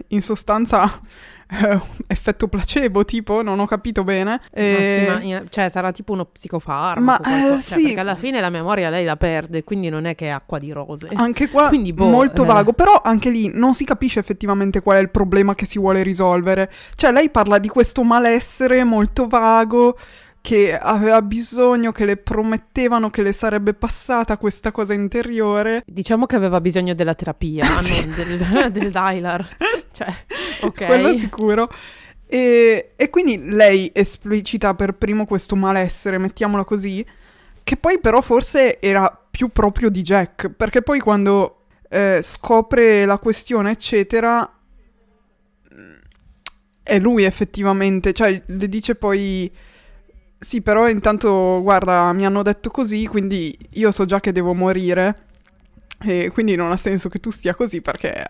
in 0.09 0.21
sostanza 0.21 0.99
eh, 1.47 1.79
effetto 2.07 2.47
placebo, 2.47 3.05
tipo, 3.05 3.41
non 3.41 3.59
ho 3.59 3.65
capito 3.65 4.03
bene. 4.03 4.41
E... 4.51 5.05
Ma 5.07 5.19
sì, 5.19 5.31
ma, 5.33 5.43
cioè 5.49 5.69
sarà 5.69 5.91
tipo 5.91 6.13
uno 6.13 6.25
psicofarmaco. 6.25 7.01
Ma, 7.01 7.17
qualcosa, 7.17 7.57
eh, 7.57 7.61
cioè, 7.61 7.77
sì. 7.77 7.83
Perché 7.83 7.99
alla 7.99 8.15
fine 8.15 8.39
la 8.39 8.49
memoria 8.49 8.89
lei 8.89 9.05
la 9.05 9.17
perde, 9.17 9.63
quindi 9.63 9.89
non 9.89 10.05
è 10.05 10.15
che 10.15 10.25
è 10.25 10.29
acqua 10.29 10.59
di 10.59 10.71
rose. 10.71 11.09
Anche 11.13 11.49
qua 11.49 11.67
Quindi, 11.75 11.93
boh, 11.93 12.07
molto 12.07 12.43
eh. 12.43 12.47
vago, 12.47 12.73
però 12.73 13.01
anche 13.03 13.29
lì 13.29 13.51
non 13.53 13.73
si 13.73 13.85
capisce 13.85 14.19
effettivamente 14.19 14.81
qual 14.81 14.97
è 14.97 15.01
il 15.01 15.09
problema 15.09 15.55
che 15.55 15.65
si 15.65 15.79
vuole 15.79 16.03
risolvere. 16.03 16.71
Cioè 16.95 17.11
lei 17.11 17.29
parla 17.29 17.57
di 17.59 17.67
questo 17.67 18.03
malessere 18.03 18.83
molto 18.83 19.27
vago 19.27 19.97
che 20.45 20.77
aveva 20.77 21.23
bisogno, 21.23 21.91
che 21.91 22.05
le 22.05 22.17
promettevano 22.17 23.09
che 23.09 23.23
le 23.23 23.33
sarebbe 23.33 23.73
passata 23.73 24.37
questa 24.37 24.71
cosa 24.71 24.93
interiore. 24.93 25.81
Diciamo 25.87 26.27
che 26.27 26.35
aveva 26.35 26.61
bisogno 26.61 26.93
della 26.93 27.15
terapia, 27.15 27.65
Sì. 27.81 28.05
non 28.05 28.15
del, 28.15 28.71
del 28.71 28.91
Dylar. 28.91 29.57
Cioè, 29.95 30.13
ok. 30.67 30.85
Quello 30.85 31.17
sicuro. 31.17 31.69
E, 32.27 32.91
e 32.95 33.09
quindi 33.09 33.45
lei 33.49 33.89
esplicita 33.93 34.73
per 34.73 34.93
primo 34.93 35.25
questo 35.25 35.55
malessere, 35.55 36.17
mettiamolo 36.17 36.65
così, 36.65 37.05
che 37.63 37.77
poi 37.77 37.99
però 37.99 38.19
forse 38.21 38.79
era 38.81 39.09
più 39.31 39.49
proprio 39.49 39.89
di 39.89 40.01
Jack, 40.01 40.49
perché 40.49 40.81
poi 40.81 40.99
quando 40.99 41.61
eh, 41.89 42.19
scopre 42.21 43.05
la 43.05 43.17
questione, 43.19 43.71
eccetera, 43.71 44.41
mm, 45.73 45.93
è 46.83 46.99
lui 46.99 47.23
effettivamente, 47.23 48.13
cioè 48.13 48.41
le 48.45 48.69
dice 48.69 48.95
poi... 48.95 49.51
Sì, 50.37 50.61
però 50.61 50.87
intanto, 50.89 51.59
guarda, 51.63 52.11
mi 52.13 52.25
hanno 52.25 52.43
detto 52.43 52.69
così, 52.69 53.07
quindi 53.07 53.57
io 53.73 53.91
so 53.91 54.05
già 54.05 54.19
che 54.19 54.31
devo 54.31 54.53
morire. 54.53 55.23
E 56.03 56.29
quindi 56.31 56.55
non 56.55 56.71
ha 56.71 56.77
senso 56.77 57.09
che 57.09 57.19
tu 57.19 57.31
stia 57.31 57.55
così 57.55 57.81
perché 57.81 58.23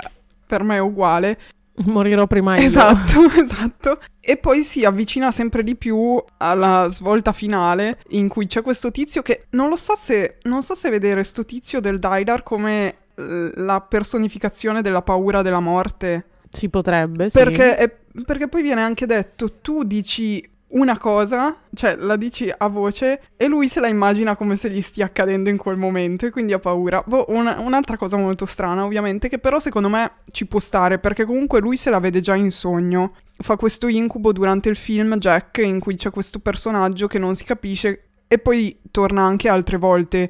per 0.46 0.64
me 0.64 0.76
è 0.76 0.80
uguale. 0.80 1.38
Morirò 1.86 2.26
prima 2.26 2.58
io. 2.58 2.66
Esatto, 2.66 3.30
esatto. 3.36 4.00
E 4.22 4.38
poi 4.38 4.64
si 4.64 4.86
avvicina 4.86 5.32
sempre 5.32 5.62
di 5.64 5.76
più 5.76 6.24
alla 6.38 6.88
svolta 6.90 7.34
finale 7.34 8.00
in 8.10 8.28
cui 8.30 8.48
c'è 8.48 8.62
questo 8.62 8.92
tizio 8.92 9.22
che 9.22 9.44
non 9.52 9.70
lo 9.70 9.76
so 9.76 9.96
se 9.96 10.38
non 10.44 10.64
so 10.64 10.74
se 10.74 10.90
vedere 10.90 11.24
sto 11.24 11.44
tizio 11.44 11.82
del 11.82 12.00
Daidar 12.00 12.44
come 12.44 12.96
eh, 13.16 13.52
la 13.56 13.82
personificazione 13.82 14.82
della 14.82 15.02
paura 15.02 15.42
della 15.42 15.60
morte. 15.60 16.26
Ci 16.50 16.70
potrebbe, 16.70 17.30
sì. 17.30 17.38
Perché, 17.38 17.76
è- 17.76 17.94
perché 18.26 18.48
poi 18.48 18.62
viene 18.62 18.82
anche 18.82 19.06
detto, 19.06 19.60
tu 19.60 19.84
dici 19.84 20.42
una 20.68 20.98
cosa, 20.98 21.58
cioè 21.74 21.96
la 21.96 22.16
dici 22.16 22.52
a 22.56 22.68
voce, 22.68 23.22
e 23.38 23.48
lui 23.48 23.68
se 23.68 23.80
la 23.80 23.88
immagina 23.88 24.36
come 24.36 24.58
se 24.58 24.70
gli 24.70 24.82
stia 24.82 25.06
accadendo 25.06 25.50
in 25.50 25.58
quel 25.58 25.78
momento 25.78 26.26
e 26.26 26.32
quindi 26.32 26.54
ha 26.54 26.60
paura. 26.60 27.04
Boh, 27.06 27.26
una- 27.30 27.60
un'altra 27.60 27.98
cosa 27.98 28.18
molto 28.18 28.46
strana, 28.46 28.84
ovviamente, 28.84 29.30
che 29.30 29.38
però 29.38 29.60
secondo 29.60 29.90
me 29.90 30.12
ci 30.32 30.46
può 30.46 30.60
stare, 30.60 31.00
perché 31.00 31.24
comunque 31.24 31.62
lui 31.62 31.78
se 31.78 31.90
la 31.90 32.00
vede 32.00 32.20
già 32.20 32.36
in 32.36 32.52
sogno. 32.52 33.14
Fa 33.38 33.56
questo 33.56 33.88
incubo 33.88 34.32
durante 34.32 34.70
il 34.70 34.76
film 34.76 35.18
Jack, 35.18 35.60
in 35.60 35.80
cui 35.80 35.96
c'è 35.96 36.10
questo 36.10 36.40
personaggio 36.40 37.08
che 37.08 37.20
non 37.20 37.36
si 37.36 37.44
capisce, 37.44 38.08
e 38.28 38.40
poi 38.40 38.80
torna 38.92 39.22
anche 39.22 39.48
altre 39.48 39.78
volte 39.78 40.30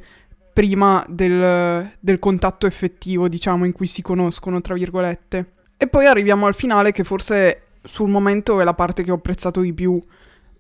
prima 0.54 1.04
del, 1.08 1.89
del 2.00 2.19
contatto 2.19 2.67
effettivo, 2.67 3.28
diciamo, 3.28 3.65
in 3.65 3.71
cui 3.71 3.88
si 3.88 4.02
conoscono, 4.02 4.62
tra 4.62 4.74
virgolette. 4.74 5.54
E 5.78 5.88
poi 5.88 6.06
arriviamo 6.06 6.45
al 6.45 6.56
finale, 6.56 6.91
che 6.91 7.04
forse 7.04 7.62
sul 7.82 8.10
momento 8.10 8.60
è 8.60 8.63
la 8.63 8.74
parte 8.74 9.04
che 9.04 9.12
ho 9.12 9.15
apprezzato 9.15 9.62
di 9.62 9.74
più, 9.74 10.02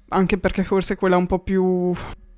anche 0.09 0.37
perché 0.37 0.63
forse 0.63 0.95
quella 0.95 1.17
un 1.17 1.27
po' 1.27 1.39
più, 1.39 1.93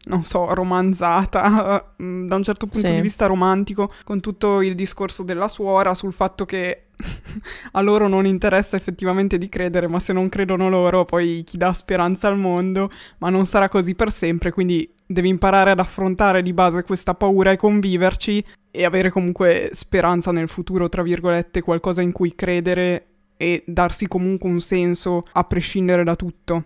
non 0.10 0.24
so, 0.24 0.54
romanzata, 0.54 1.94
mm, 2.02 2.28
da 2.28 2.36
un 2.36 2.44
certo 2.44 2.68
punto 2.68 2.88
Sì. 2.88 2.94
di 2.94 3.02
vista 3.02 3.26
romantico, 3.26 3.90
con 4.04 4.20
tutto 4.20 4.62
il 4.62 4.76
discorso 4.76 5.24
della 5.24 5.48
suora 5.48 5.94
sul 5.94 6.14
fatto 6.14 6.46
che 6.46 6.84
a 7.74 7.82
loro 7.82 8.08
non 8.08 8.26
interessa 8.26 8.76
effettivamente 8.76 9.38
di 9.38 9.50
credere, 9.50 9.88
ma 9.88 10.00
se 10.00 10.14
non 10.14 10.30
credono 10.30 10.70
loro, 10.70 11.06
poi 11.06 11.44
chi 11.46 11.58
dà 11.58 11.74
speranza 11.74 12.28
al 12.28 12.38
mondo, 12.38 12.90
ma 13.20 13.30
non 13.30 13.46
sarà 13.46 13.70
così 13.70 13.96
per 13.96 14.12
sempre, 14.12 14.52
quindi 14.52 14.90
devi 15.06 15.30
imparare 15.30 15.72
ad 15.72 15.80
affrontare 15.80 16.42
di 16.42 16.54
base 16.54 16.84
questa 16.84 17.14
paura 17.14 17.52
e 17.52 17.58
conviverci 17.58 18.44
e 18.72 18.84
avere 18.86 19.10
comunque 19.10 19.70
speranza 19.74 20.32
nel 20.32 20.50
futuro, 20.50 20.90
tra 20.90 21.02
virgolette, 21.02 21.62
qualcosa 21.62 22.02
in 22.02 22.12
cui 22.12 22.36
credere 22.36 23.06
e 23.38 23.64
darsi 23.68 24.08
comunque 24.08 24.50
un 24.50 24.60
senso 24.60 25.22
a 25.34 25.44
prescindere 25.44 26.04
da 26.04 26.16
tutto. 26.16 26.64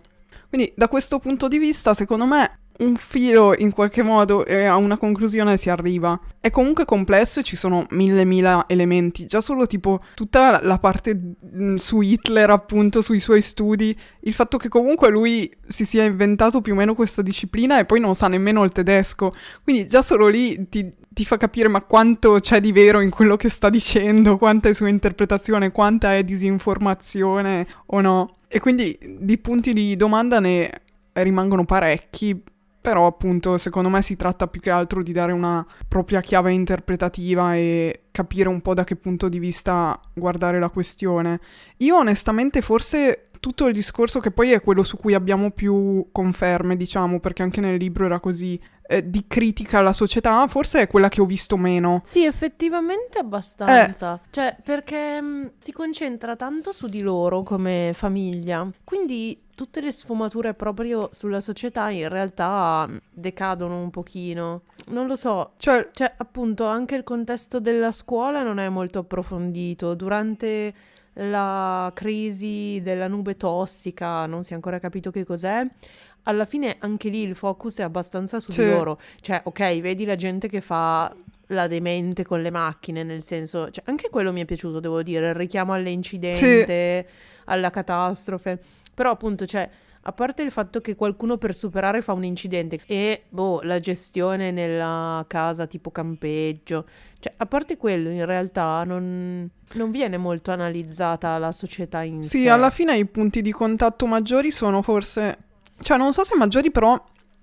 Quindi 0.51 0.73
da 0.75 0.89
questo 0.89 1.17
punto 1.17 1.47
di 1.47 1.57
vista, 1.59 1.93
secondo 1.93 2.25
me, 2.25 2.60
un 2.81 2.95
filo 2.95 3.55
in 3.55 3.71
qualche 3.71 4.01
modo 4.03 4.45
e 4.45 4.65
a 4.65 4.75
una 4.75 4.97
conclusione 4.97 5.57
si 5.57 5.69
arriva. 5.69 6.19
È 6.39 6.49
comunque 6.49 6.85
complesso 6.85 7.39
e 7.39 7.43
ci 7.43 7.55
sono 7.55 7.85
mille 7.91 8.25
mila 8.25 8.65
elementi, 8.67 9.25
già 9.25 9.41
solo 9.41 9.67
tipo 9.67 10.01
tutta 10.15 10.61
la 10.63 10.79
parte 10.79 11.35
mh, 11.39 11.75
su 11.75 12.01
Hitler, 12.01 12.49
appunto, 12.49 13.01
sui 13.01 13.19
suoi 13.19 13.41
studi, 13.41 13.97
il 14.21 14.33
fatto 14.33 14.57
che 14.57 14.67
comunque 14.67 15.09
lui 15.09 15.51
si 15.67 15.85
sia 15.85 16.03
inventato 16.03 16.61
più 16.61 16.73
o 16.73 16.75
meno 16.75 16.95
questa 16.95 17.21
disciplina 17.21 17.79
e 17.79 17.85
poi 17.85 17.99
non 17.99 18.15
sa 18.15 18.27
nemmeno 18.27 18.63
il 18.63 18.71
tedesco, 18.71 19.31
quindi 19.63 19.87
già 19.87 20.01
solo 20.01 20.27
lì 20.27 20.67
ti, 20.69 20.91
ti 21.09 21.25
fa 21.25 21.37
capire 21.37 21.67
ma 21.67 21.81
quanto 21.81 22.39
c'è 22.39 22.59
di 22.59 22.71
vero 22.71 22.99
in 23.01 23.09
quello 23.09 23.37
che 23.37 23.49
sta 23.49 23.69
dicendo, 23.69 24.37
quanta 24.37 24.69
è 24.69 24.73
sua 24.73 24.89
interpretazione, 24.89 25.71
quanta 25.71 26.15
è 26.15 26.23
disinformazione 26.23 27.67
o 27.87 28.01
no. 28.01 28.35
E 28.47 28.59
quindi 28.59 28.97
di 29.19 29.37
punti 29.37 29.71
di 29.71 29.95
domanda 29.95 30.39
ne 30.39 30.81
rimangono 31.13 31.65
parecchi, 31.65 32.41
però 32.81 33.05
appunto 33.05 33.57
secondo 33.57 33.89
me 33.89 34.01
si 34.01 34.15
tratta 34.15 34.47
più 34.47 34.59
che 34.59 34.71
altro 34.71 35.03
di 35.03 35.13
dare 35.13 35.31
una 35.31 35.65
propria 35.87 36.19
chiave 36.19 36.51
interpretativa 36.51 37.55
e 37.55 38.05
capire 38.11 38.49
un 38.49 38.61
po' 38.61 38.73
da 38.73 38.83
che 38.83 38.95
punto 38.95 39.29
di 39.29 39.39
vista 39.39 39.97
guardare 40.13 40.59
la 40.59 40.69
questione. 40.69 41.39
Io 41.77 41.97
onestamente 41.97 42.61
forse 42.61 43.23
tutto 43.39 43.67
il 43.67 43.73
discorso 43.73 44.19
che 44.19 44.31
poi 44.31 44.51
è 44.51 44.61
quello 44.61 44.83
su 44.83 44.97
cui 44.97 45.13
abbiamo 45.13 45.51
più 45.51 46.07
conferme, 46.11 46.77
diciamo, 46.77 47.19
perché 47.19 47.41
anche 47.41 47.59
nel 47.59 47.75
libro 47.75 48.05
era 48.05 48.19
così, 48.19 48.59
eh, 48.87 49.09
di 49.09 49.25
critica 49.25 49.79
alla 49.79 49.93
società, 49.93 50.45
forse 50.47 50.81
è 50.81 50.87
quella 50.87 51.09
che 51.09 51.21
ho 51.21 51.25
visto 51.25 51.57
meno. 51.57 52.01
Sì, 52.05 52.23
effettivamente 52.23 53.17
abbastanza. 53.17 54.21
Cioè, 54.29 54.57
perché 54.63 55.19
mh, 55.19 55.53
si 55.57 55.71
concentra 55.71 56.35
tanto 56.35 56.71
su 56.71 56.87
di 56.87 57.01
loro 57.01 57.41
come 57.41 57.91
famiglia. 57.95 58.69
Quindi 58.83 59.41
tutte 59.61 59.79
le 59.81 59.91
sfumature 59.91 60.55
proprio 60.55 61.09
sulla 61.11 61.39
società 61.39 61.91
in 61.91 62.09
realtà 62.09 62.87
mh, 62.87 62.99
decadono 63.11 63.79
un 63.79 63.91
pochino. 63.91 64.61
Non 64.87 65.05
lo 65.05 65.15
so. 65.15 65.51
Cioè, 65.57 65.89
Cioè, 65.91 66.11
appunto, 66.17 66.65
anche 66.65 66.95
il 66.95 67.03
contesto 67.03 67.59
della 67.59 67.91
scuola 67.91 68.41
non 68.41 68.57
è 68.57 68.67
molto 68.69 68.97
approfondito. 68.99 69.93
Durante 69.93 70.73
la 71.13 71.91
crisi 71.93 72.79
della 72.81 73.07
nube 73.07 73.37
tossica, 73.37 74.25
non 74.25 74.43
si 74.43 74.53
è 74.53 74.55
ancora 74.55 74.79
capito 74.79 75.11
che 75.11 75.23
cos'è. 75.25 75.63
Alla 76.23 76.45
fine 76.45 76.77
anche 76.79 77.09
lì 77.09 77.21
il 77.21 77.35
focus 77.35 77.77
è 77.77 77.83
abbastanza 77.83 78.39
su 78.39 78.51
Sì. 78.51 78.63
di 78.63 78.69
loro. 78.71 78.99
Cioè, 79.21 79.41
ok, 79.43 79.79
vedi 79.79 80.05
la 80.05 80.15
gente 80.15 80.47
che 80.49 80.61
fa 80.61 81.13
la 81.47 81.67
demente 81.67 82.25
con 82.25 82.41
le 82.41 82.49
macchine, 82.49 83.03
nel 83.03 83.21
senso, 83.21 83.69
cioè, 83.69 83.83
anche 83.87 84.09
quello 84.09 84.31
mi 84.33 84.41
è 84.41 84.45
piaciuto, 84.45 84.79
devo 84.79 85.03
dire, 85.03 85.27
il 85.29 85.33
richiamo 85.35 85.73
all'incidente, 85.73 87.07
alla 87.45 87.69
catastrofe. 87.69 88.59
Però 88.93 89.11
appunto, 89.11 89.45
cioè, 89.45 89.69
a 90.03 90.11
parte 90.13 90.41
il 90.41 90.51
fatto 90.51 90.81
che 90.81 90.95
qualcuno 90.95 91.37
per 91.37 91.53
superare 91.53 92.01
fa 92.01 92.13
un 92.13 92.23
incidente 92.23 92.79
e, 92.87 93.23
boh, 93.29 93.61
la 93.61 93.79
gestione 93.79 94.51
nella 94.51 95.23
casa 95.27 95.67
tipo 95.67 95.91
campeggio, 95.91 96.85
cioè, 97.19 97.33
a 97.37 97.45
parte 97.45 97.77
quello, 97.77 98.09
in 98.09 98.25
realtà 98.25 98.83
non, 98.83 99.47
non 99.73 99.91
viene 99.91 100.17
molto 100.17 100.51
analizzata 100.51 101.37
la 101.37 101.51
società 101.51 102.01
in 102.01 102.23
Sì, 102.23 102.43
sé. 102.43 102.49
alla 102.49 102.71
fine 102.71 102.97
i 102.97 103.05
punti 103.05 103.41
di 103.41 103.51
contatto 103.51 104.05
maggiori 104.05 104.51
sono 104.51 104.81
forse... 104.81 105.37
Cioè, 105.81 105.97
non 105.97 106.13
so 106.13 106.23
se 106.23 106.35
maggiori, 106.35 106.69
però 106.71 106.99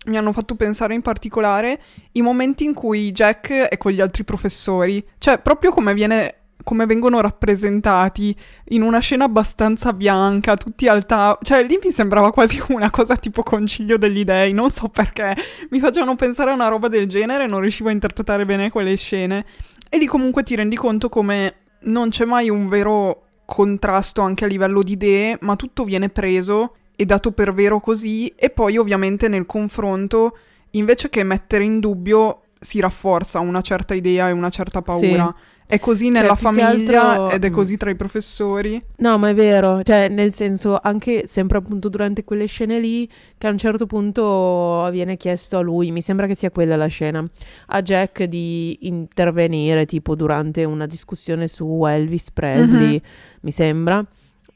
mi 0.06 0.16
hanno 0.16 0.32
fatto 0.32 0.54
pensare 0.54 0.94
in 0.94 1.02
particolare 1.02 1.80
i 2.12 2.22
momenti 2.22 2.64
in 2.64 2.72
cui 2.74 3.10
Jack 3.10 3.52
è 3.52 3.76
con 3.76 3.90
gli 3.92 4.00
altri 4.00 4.22
professori. 4.24 5.04
Cioè, 5.18 5.38
proprio 5.38 5.72
come 5.72 5.94
viene... 5.94 6.34
come 6.68 6.84
vengono 6.84 7.22
rappresentati 7.22 8.36
in 8.72 8.82
una 8.82 8.98
scena 8.98 9.24
abbastanza 9.24 9.94
bianca, 9.94 10.54
tutti 10.54 10.86
al 10.86 11.06
tavolo. 11.06 11.38
Cioè, 11.40 11.64
lì 11.64 11.78
mi 11.82 11.90
sembrava 11.90 12.30
quasi 12.30 12.62
una 12.68 12.90
cosa 12.90 13.16
tipo 13.16 13.42
concilio 13.42 13.96
degli 13.96 14.22
dei, 14.22 14.52
non 14.52 14.70
so 14.70 14.88
perché. 14.88 15.34
Mi 15.70 15.80
facevano 15.80 16.14
pensare 16.14 16.50
a 16.50 16.52
una 16.52 16.68
roba 16.68 16.88
del 16.88 17.08
genere, 17.08 17.46
non 17.46 17.60
riuscivo 17.60 17.88
a 17.88 17.92
interpretare 17.92 18.44
bene 18.44 18.68
quelle 18.68 18.94
scene. 18.96 19.46
E 19.88 19.96
lì 19.96 20.04
comunque 20.04 20.42
ti 20.42 20.56
rendi 20.56 20.76
conto 20.76 21.08
come 21.08 21.54
non 21.84 22.10
c'è 22.10 22.26
mai 22.26 22.50
un 22.50 22.68
vero 22.68 23.22
contrasto 23.46 24.20
anche 24.20 24.44
a 24.44 24.48
livello 24.48 24.82
di 24.82 24.92
idee, 24.92 25.38
ma 25.40 25.56
tutto 25.56 25.84
viene 25.84 26.10
preso 26.10 26.74
e 26.94 27.06
dato 27.06 27.32
per 27.32 27.54
vero 27.54 27.80
così 27.80 28.26
e 28.36 28.50
poi 28.50 28.76
ovviamente 28.76 29.28
nel 29.28 29.46
confronto 29.46 30.36
invece 30.72 31.08
che 31.08 31.22
mettere 31.22 31.64
in 31.64 31.80
dubbio 31.80 32.42
si 32.60 32.78
rafforza 32.78 33.40
una 33.40 33.62
certa 33.62 33.94
idea 33.94 34.28
e 34.28 34.32
una 34.32 34.50
certa 34.50 34.82
paura. 34.82 35.34
È 35.70 35.78
così 35.78 36.08
nella 36.08 36.34
famiglia 36.34 37.10
altro... 37.10 37.30
ed 37.30 37.44
è 37.44 37.50
così 37.50 37.76
tra 37.76 37.90
i 37.90 37.94
professori. 37.94 38.80
No, 38.96 39.18
ma 39.18 39.28
è 39.28 39.34
vero, 39.34 39.82
cioè 39.82 40.08
nel 40.08 40.32
senso 40.32 40.78
anche 40.80 41.26
sempre 41.26 41.58
appunto 41.58 41.90
durante 41.90 42.24
quelle 42.24 42.46
scene 42.46 42.80
lì 42.80 43.06
che 43.36 43.46
a 43.46 43.50
un 43.50 43.58
certo 43.58 43.84
punto 43.84 44.88
viene 44.90 45.18
chiesto 45.18 45.58
a 45.58 45.60
lui, 45.60 45.90
mi 45.90 46.00
sembra 46.00 46.26
che 46.26 46.34
sia 46.34 46.50
quella 46.50 46.74
la 46.74 46.86
scena, 46.86 47.22
a 47.66 47.82
Jack 47.82 48.24
di 48.24 48.78
intervenire 48.86 49.84
tipo 49.84 50.14
durante 50.14 50.64
una 50.64 50.86
discussione 50.86 51.48
su 51.48 51.84
Elvis 51.86 52.30
Presley, 52.30 52.88
mm-hmm. 52.88 52.98
mi 53.42 53.50
sembra 53.50 54.06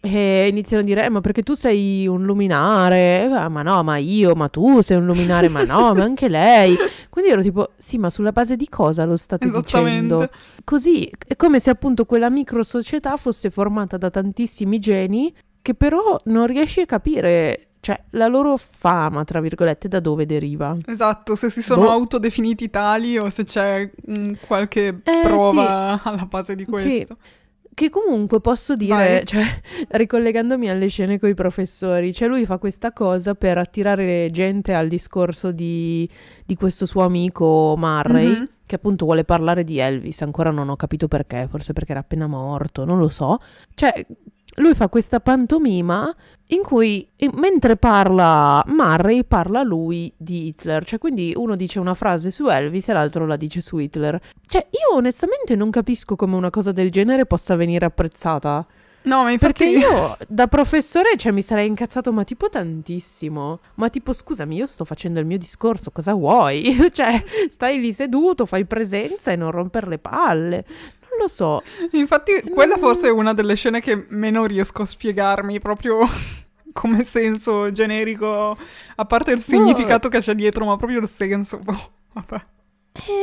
e 0.04 0.48
iniziano 0.48 0.82
a 0.82 0.84
dire, 0.84 1.04
eh, 1.04 1.10
ma 1.10 1.20
perché 1.20 1.44
tu 1.44 1.54
sei 1.54 2.08
un 2.08 2.24
luminare? 2.24 3.22
Eh, 3.22 3.48
ma 3.48 3.62
no, 3.62 3.84
ma 3.84 3.98
io, 3.98 4.34
ma 4.34 4.48
tu 4.48 4.80
sei 4.80 4.96
un 4.96 5.06
luminare, 5.06 5.48
ma 5.48 5.62
no, 5.62 5.94
ma 5.94 6.02
anche 6.02 6.28
lei. 6.28 6.74
Quindi 7.08 7.30
ero 7.30 7.40
tipo, 7.40 7.70
sì, 7.76 7.98
ma 7.98 8.10
sulla 8.10 8.32
base 8.32 8.56
di 8.56 8.68
cosa 8.68 9.04
lo 9.04 9.16
state 9.16 9.48
dicendo? 9.48 10.28
Così, 10.64 11.08
è 11.24 11.36
come 11.36 11.60
se 11.60 11.70
appunto 11.70 12.04
quella 12.04 12.30
micro 12.30 12.64
società 12.64 13.16
fosse 13.16 13.50
formata 13.50 13.96
da 13.96 14.10
tantissimi 14.10 14.80
geni 14.80 15.32
che 15.62 15.74
però 15.74 16.20
non 16.24 16.48
riesci 16.48 16.80
a 16.80 16.86
capire 16.86 17.68
cioè, 17.78 18.00
la 18.10 18.26
loro 18.26 18.56
fama, 18.56 19.22
tra 19.22 19.40
virgolette, 19.40 19.86
da 19.86 20.00
dove 20.00 20.26
deriva? 20.26 20.76
Esatto, 20.84 21.36
se 21.36 21.48
si 21.48 21.62
sono 21.62 21.82
boh. 21.82 21.90
autodefiniti 21.90 22.70
tali 22.70 23.18
o 23.18 23.30
se 23.30 23.44
c'è 23.44 23.88
mh, 24.04 24.32
qualche 24.46 25.00
eh, 25.02 25.20
prova 25.22 26.00
sì. 26.00 26.08
alla 26.08 26.26
base 26.26 26.56
di 26.56 26.64
questo. 26.64 26.88
Sì. 26.88 27.40
Che 27.74 27.88
comunque 27.88 28.40
posso 28.40 28.74
dire, 28.76 29.22
cioè, 29.26 29.44
ricollegandomi 29.88 30.68
alle 30.68 30.88
scene 30.88 31.18
con 31.18 31.28
i 31.30 31.35
professori, 31.35 32.12
cioè 32.12 32.28
lui 32.28 32.44
fa 32.44 32.58
questa 32.58 32.92
cosa 32.92 33.35
per 33.35 33.58
attirare 33.58 34.28
gente 34.30 34.74
al 34.74 34.88
discorso 34.88 35.52
di, 35.52 36.08
di 36.44 36.54
questo 36.54 36.85
suo 36.85 37.02
amico 37.02 37.74
Murray, 37.78 38.26
mm-hmm. 38.26 38.44
che 38.66 38.74
appunto 38.74 39.06
vuole 39.06 39.24
parlare 39.24 39.64
di 39.64 39.78
Elvis, 39.78 40.20
ancora 40.22 40.50
non 40.50 40.68
ho 40.68 40.76
capito 40.76 41.08
perché, 41.08 41.46
forse 41.48 41.72
perché 41.72 41.92
era 41.92 42.00
appena 42.00 42.26
morto, 42.26 42.85
non 42.85 42.98
lo 42.98 43.08
so. 43.08 43.38
Cioè, 43.74 44.06
lui 44.56 44.74
fa 44.74 44.88
questa 44.88 45.20
pantomima 45.20 46.14
in 46.48 46.62
cui 46.62 47.08
mentre 47.34 47.76
parla 47.76 48.62
Murray 48.66 49.24
parla 49.24 49.62
lui 49.62 50.12
di 50.16 50.48
Hitler, 50.48 50.84
cioè 50.84 50.98
quindi 50.98 51.32
uno 51.34 51.56
dice 51.56 51.78
una 51.78 51.94
frase 51.94 52.30
su 52.30 52.46
Elvis 52.48 52.88
e 52.88 52.92
l'altro 52.92 53.26
la 53.26 53.36
dice 53.36 53.62
su 53.62 53.78
Hitler. 53.78 54.20
Cioè 54.46 54.66
io 54.70 54.96
onestamente 54.96 55.56
non 55.56 55.70
capisco 55.70 56.16
come 56.16 56.36
una 56.36 56.50
cosa 56.50 56.72
del 56.72 56.90
genere 56.90 57.24
possa 57.24 57.56
venire 57.56 57.86
apprezzata. 57.86 58.66
No, 59.04 59.22
ma 59.24 59.30
infatti... 59.30 59.64
Perché 59.64 59.78
io 59.78 60.16
da 60.28 60.46
professore 60.46 61.16
cioè, 61.16 61.32
mi 61.32 61.42
sarei 61.42 61.66
incazzato 61.66 62.12
ma 62.12 62.22
tipo 62.22 62.48
tantissimo. 62.48 63.60
Ma 63.76 63.88
tipo 63.88 64.12
scusami, 64.12 64.56
io 64.56 64.66
sto 64.66 64.84
facendo 64.84 65.18
il 65.18 65.26
mio 65.26 65.38
discorso, 65.38 65.90
cosa 65.90 66.12
vuoi? 66.12 66.76
cioè, 66.92 67.24
stai 67.48 67.80
lì 67.80 67.92
seduto, 67.92 68.46
fai 68.46 68.66
presenza 68.66 69.32
e 69.32 69.36
non 69.36 69.50
romper 69.50 69.88
le 69.88 69.98
palle 69.98 70.64
lo 71.22 71.28
so. 71.28 71.62
Infatti, 71.92 72.42
quella 72.52 72.76
forse 72.76 73.08
è 73.08 73.11
una 73.11 73.32
delle 73.32 73.54
scene 73.54 73.80
che 73.80 74.06
meno 74.08 74.44
riesco 74.44 74.82
a 74.82 74.87
spiegarmi 74.87 75.61
proprio 75.61 75.98
come 76.72 77.04
senso 77.04 77.70
generico, 77.72 78.56
a 78.96 79.04
parte 79.04 79.32
il 79.32 79.40
significato 79.40 80.08
no. 80.08 80.14
che 80.14 80.20
c'è 80.20 80.35
dietro, 80.35 80.64
ma 80.64 80.76
proprio 80.76 81.00
il 81.00 81.08
senso. 81.08 81.61
Oh, 81.64 81.90
vabbè. 82.12 82.42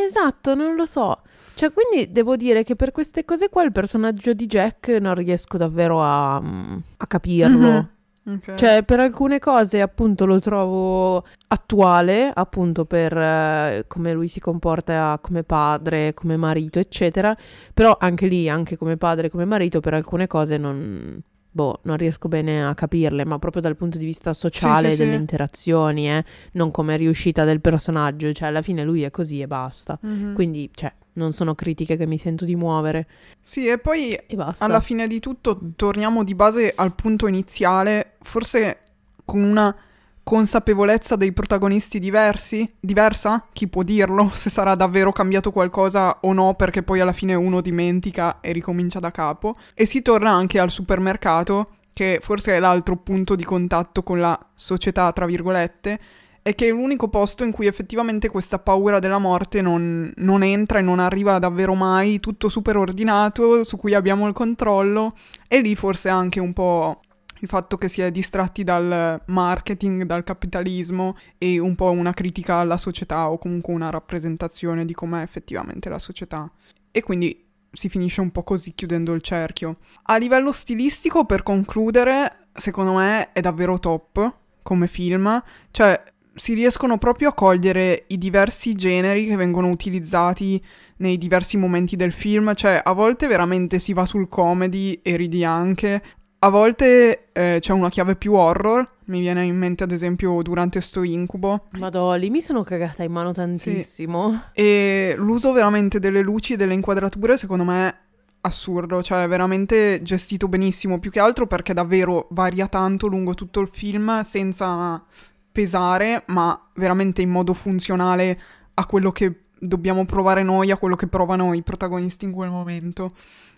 Esatto, 0.05 0.55
non 0.55 0.75
lo 0.75 0.85
so. 0.85 1.21
Cioè, 1.53 1.73
quindi 1.73 2.11
devo 2.11 2.35
dire 2.35 2.63
che 2.63 2.75
per 2.75 2.91
queste 2.91 3.25
cose 3.25 3.49
qua 3.49 3.63
il 3.63 3.71
personaggio 3.71 4.33
di 4.33 4.45
Jack 4.45 4.87
non 5.01 5.13
riesco 5.13 5.57
davvero 5.57 6.01
a, 6.01 6.35
a 6.35 7.07
capirlo. 7.07 7.57
Mm-hmm. 7.57 7.79
Okay. 8.23 8.57
Cioè, 8.57 8.83
per 8.83 8.99
alcune 8.99 9.39
cose 9.39 9.81
appunto 9.81 10.25
lo 10.25 10.39
trovo 10.39 11.25
attuale, 11.47 12.31
appunto 12.33 12.85
per 12.85 13.15
uh, 13.15 13.83
come 13.87 14.13
lui 14.13 14.27
si 14.27 14.39
comporta 14.39 15.17
come 15.21 15.43
padre, 15.43 16.13
come 16.13 16.37
marito, 16.37 16.79
eccetera. 16.79 17.35
Però 17.73 17.97
anche 17.99 18.27
lì, 18.27 18.47
anche 18.47 18.77
come 18.77 18.97
padre, 18.97 19.29
come 19.29 19.45
marito, 19.45 19.79
per 19.79 19.95
alcune 19.95 20.27
cose 20.27 20.57
non, 20.57 21.19
boh, 21.49 21.79
non 21.83 21.97
riesco 21.97 22.27
bene 22.27 22.65
a 22.65 22.75
capirle, 22.75 23.25
ma 23.25 23.39
proprio 23.39 23.61
dal 23.61 23.75
punto 23.75 23.97
di 23.97 24.05
vista 24.05 24.33
sociale 24.33 24.89
sì, 24.89 24.95
sì, 24.95 25.01
delle 25.01 25.15
sì. 25.15 25.19
interazioni, 25.19 26.09
eh, 26.09 26.23
non 26.53 26.71
come 26.71 26.97
riuscita 26.97 27.43
del 27.45 27.61
personaggio, 27.61 28.31
cioè 28.31 28.49
alla 28.49 28.61
fine 28.61 28.83
lui 28.83 29.01
è 29.03 29.11
così 29.11 29.41
e 29.41 29.47
basta. 29.47 29.97
Mm-hmm. 30.05 30.33
Quindi, 30.35 30.69
cioè, 30.73 30.93
non 31.19 31.33
sono 31.33 31.53
critiche 31.53 31.97
che 31.97 32.07
mi 32.07 32.17
sento 32.17 32.45
di 32.45 32.55
muovere. 32.55 33.07
Sì, 33.41 33.67
e 33.67 33.77
poi 33.77 34.13
e 34.13 34.37
alla 34.59 34.79
fine 34.79 35.07
di 35.07 35.19
tutto 35.19 35.59
torniamo 35.75 36.23
di 36.23 36.33
base 36.33 36.73
al 36.75 36.95
punto 36.95 37.27
iniziale, 37.27 38.13
forse 38.21 38.79
con 39.25 39.41
una 39.41 39.75
consapevolezza 40.23 41.15
dei 41.15 41.31
protagonisti 41.31 41.99
diversi, 41.99 42.67
diversa? 42.79 43.47
Chi 43.51 43.67
può 43.67 43.81
dirlo? 43.83 44.29
Se 44.33 44.49
sarà 44.49 44.75
davvero 44.75 45.11
cambiato 45.11 45.51
qualcosa 45.51 46.19
o 46.21 46.33
no, 46.33 46.53
perché 46.53 46.83
poi 46.83 46.99
alla 46.99 47.13
fine 47.13 47.33
uno 47.33 47.61
dimentica 47.61 48.39
e 48.39 48.51
ricomincia 48.51 48.99
da 48.99 49.11
capo. 49.11 49.55
E 49.73 49.85
si 49.85 50.01
torna 50.01 50.31
anche 50.31 50.59
al 50.59 50.69
supermercato, 50.69 51.77
che 51.93 52.19
forse 52.21 52.55
è 52.55 52.59
l'altro 52.59 52.95
punto 52.95 53.35
di 53.35 53.43
contatto 53.43 54.03
con 54.03 54.19
la 54.19 54.39
società, 54.53 55.11
tra 55.11 55.25
virgolette, 55.25 55.99
è 56.41 56.55
che 56.55 56.67
è 56.67 56.71
l'unico 56.71 57.09
posto 57.09 57.43
in 57.43 57.51
cui 57.51 57.67
effettivamente 57.67 58.29
questa 58.29 58.59
paura 58.59 58.99
della 58.99 59.17
morte 59.17 59.61
non, 59.61 60.11
non, 60.17 60.43
entra 60.43 60.79
e 60.79 60.81
non 60.81 60.99
arriva 60.99 61.39
davvero 61.39 61.75
mai, 61.75 62.19
tutto 62.19 62.49
super 62.49 62.77
ordinato, 62.77 63.63
su 63.63 63.77
cui 63.77 63.93
abbiamo 63.93 64.27
il 64.27 64.33
controllo, 64.33 65.13
e 65.47 65.61
lì 65.61 65.75
forse 65.75 66.09
anche 66.09 66.39
un 66.39 66.53
po' 66.53 67.01
il 67.41 67.47
fatto 67.47 67.77
che 67.77 67.87
si 67.87 68.01
è 68.01 68.11
distratti 68.11 68.63
dal 68.63 69.21
marketing, 69.27 70.03
dal 70.03 70.23
capitalismo 70.23 71.15
e 71.37 71.59
un 71.59 71.75
po' 71.75 71.91
una 71.91 72.13
critica 72.13 72.55
alla 72.55 72.77
società 72.77 73.29
o 73.29 73.37
comunque 73.37 73.73
una 73.73 73.89
rappresentazione 73.89 74.85
di 74.85 74.93
com'è 74.93 75.21
effettivamente 75.21 75.89
la 75.89 75.99
società. 75.99 76.49
E 76.91 77.01
quindi 77.01 77.45
si 77.71 77.87
finisce 77.87 78.21
un 78.21 78.31
po' 78.31 78.43
così 78.43 78.73
chiudendo 78.73 79.13
il 79.13 79.21
cerchio. 79.21 79.77
A 80.03 80.17
livello 80.17 80.51
stilistico, 80.51 81.25
per 81.25 81.43
concludere, 81.43 82.47
secondo 82.53 82.93
me 82.93 83.31
è 83.31 83.41
davvero 83.41 83.79
top 83.79 84.35
come 84.61 84.87
film, 84.87 85.41
cioè 85.71 86.01
si 86.39 86.53
riescono 86.53 86.97
proprio 86.97 87.29
a 87.29 87.33
cogliere 87.33 88.05
i 88.07 88.17
diversi 88.17 88.73
generi 88.73 89.27
che 89.27 89.35
vengono 89.35 89.67
utilizzati 89.67 90.63
nei 90.97 91.17
diversi 91.17 91.57
momenti 91.57 91.97
del 91.97 92.13
film, 92.13 92.53
cioè 92.55 92.81
a 92.81 92.93
volte 92.93 93.27
veramente 93.27 93.77
si 93.77 93.91
va 93.91 94.05
sul 94.05 94.29
comedy 94.29 95.01
e 95.03 95.17
ridi 95.17 95.43
anche, 95.43 96.01
a 96.39 96.49
volte 96.49 97.27
eh, 97.33 97.57
c'è 97.59 97.73
una 97.73 97.89
chiave 97.89 98.15
più 98.15 98.35
horror, 98.35 98.89
mi 99.05 99.19
viene 99.19 99.43
in 99.43 99.57
mente 99.57 99.83
ad 99.83 99.91
esempio 99.91 100.41
durante 100.41 100.79
sto 100.79 101.03
incubo. 101.03 101.65
Madò, 101.71 102.15
lì 102.15 102.29
mi 102.29 102.41
sono 102.41 102.63
cagata 102.63 103.03
in 103.03 103.11
mano 103.11 103.33
tantissimo. 103.33 104.43
Sì. 104.53 104.61
E 104.61 105.15
l'uso 105.17 105.51
veramente 105.51 105.99
delle 105.99 106.21
luci 106.21 106.53
e 106.53 106.55
delle 106.55 106.73
inquadrature 106.73 107.35
secondo 107.35 107.65
me 107.65 107.89
è 107.89 107.95
assurdo, 108.41 109.03
cioè 109.03 109.27
veramente 109.27 110.01
gestito 110.01 110.47
benissimo, 110.47 110.99
più 110.99 111.11
che 111.11 111.19
altro 111.19 111.47
perché 111.47 111.73
davvero 111.73 112.27
varia 112.31 112.67
tanto 112.67 113.07
lungo 113.07 113.33
tutto 113.33 113.59
il 113.59 113.67
film 113.67 114.21
senza 114.21 115.03
pesare, 115.51 116.23
ma 116.27 116.69
veramente 116.75 117.21
in 117.21 117.29
modo 117.29 117.53
funzionale 117.53 118.37
a 118.75 118.85
quello 118.85 119.11
che 119.11 119.43
dobbiamo 119.59 120.05
provare 120.05 120.43
noi, 120.43 120.71
a 120.71 120.77
quello 120.77 120.95
che 120.95 121.07
provano 121.07 121.53
i 121.53 121.61
protagonisti 121.61 122.25
in 122.25 122.31
quel 122.31 122.49
momento. 122.49 123.11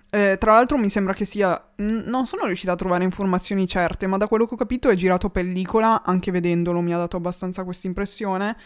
Eh, 0.10 0.38
tra 0.40 0.54
l'altro 0.54 0.78
mi 0.78 0.90
sembra 0.90 1.14
che 1.14 1.26
sia... 1.26 1.72
N- 1.78 2.04
non 2.08 2.26
sono 2.26 2.46
riuscita 2.46 2.74
a 2.74 2.76
trovare 2.76 3.04
informazioni 3.04 3.68
certe, 3.68 4.08
ma 4.08 4.18
da 4.18 4.28
quello 4.28 4.46
che 4.46 4.56
ho 4.56 4.58
capito 4.58 4.90
è 4.90 4.96
girato 4.96 5.30
pellicola, 5.30 6.04
anche 6.04 6.32
vedendolo 6.32 6.82
mi 6.82 6.94
ha 6.94 6.98
dato 6.98 7.18
abbastanza 7.18 7.64
questa 7.64 7.88
impressione, 7.88 8.58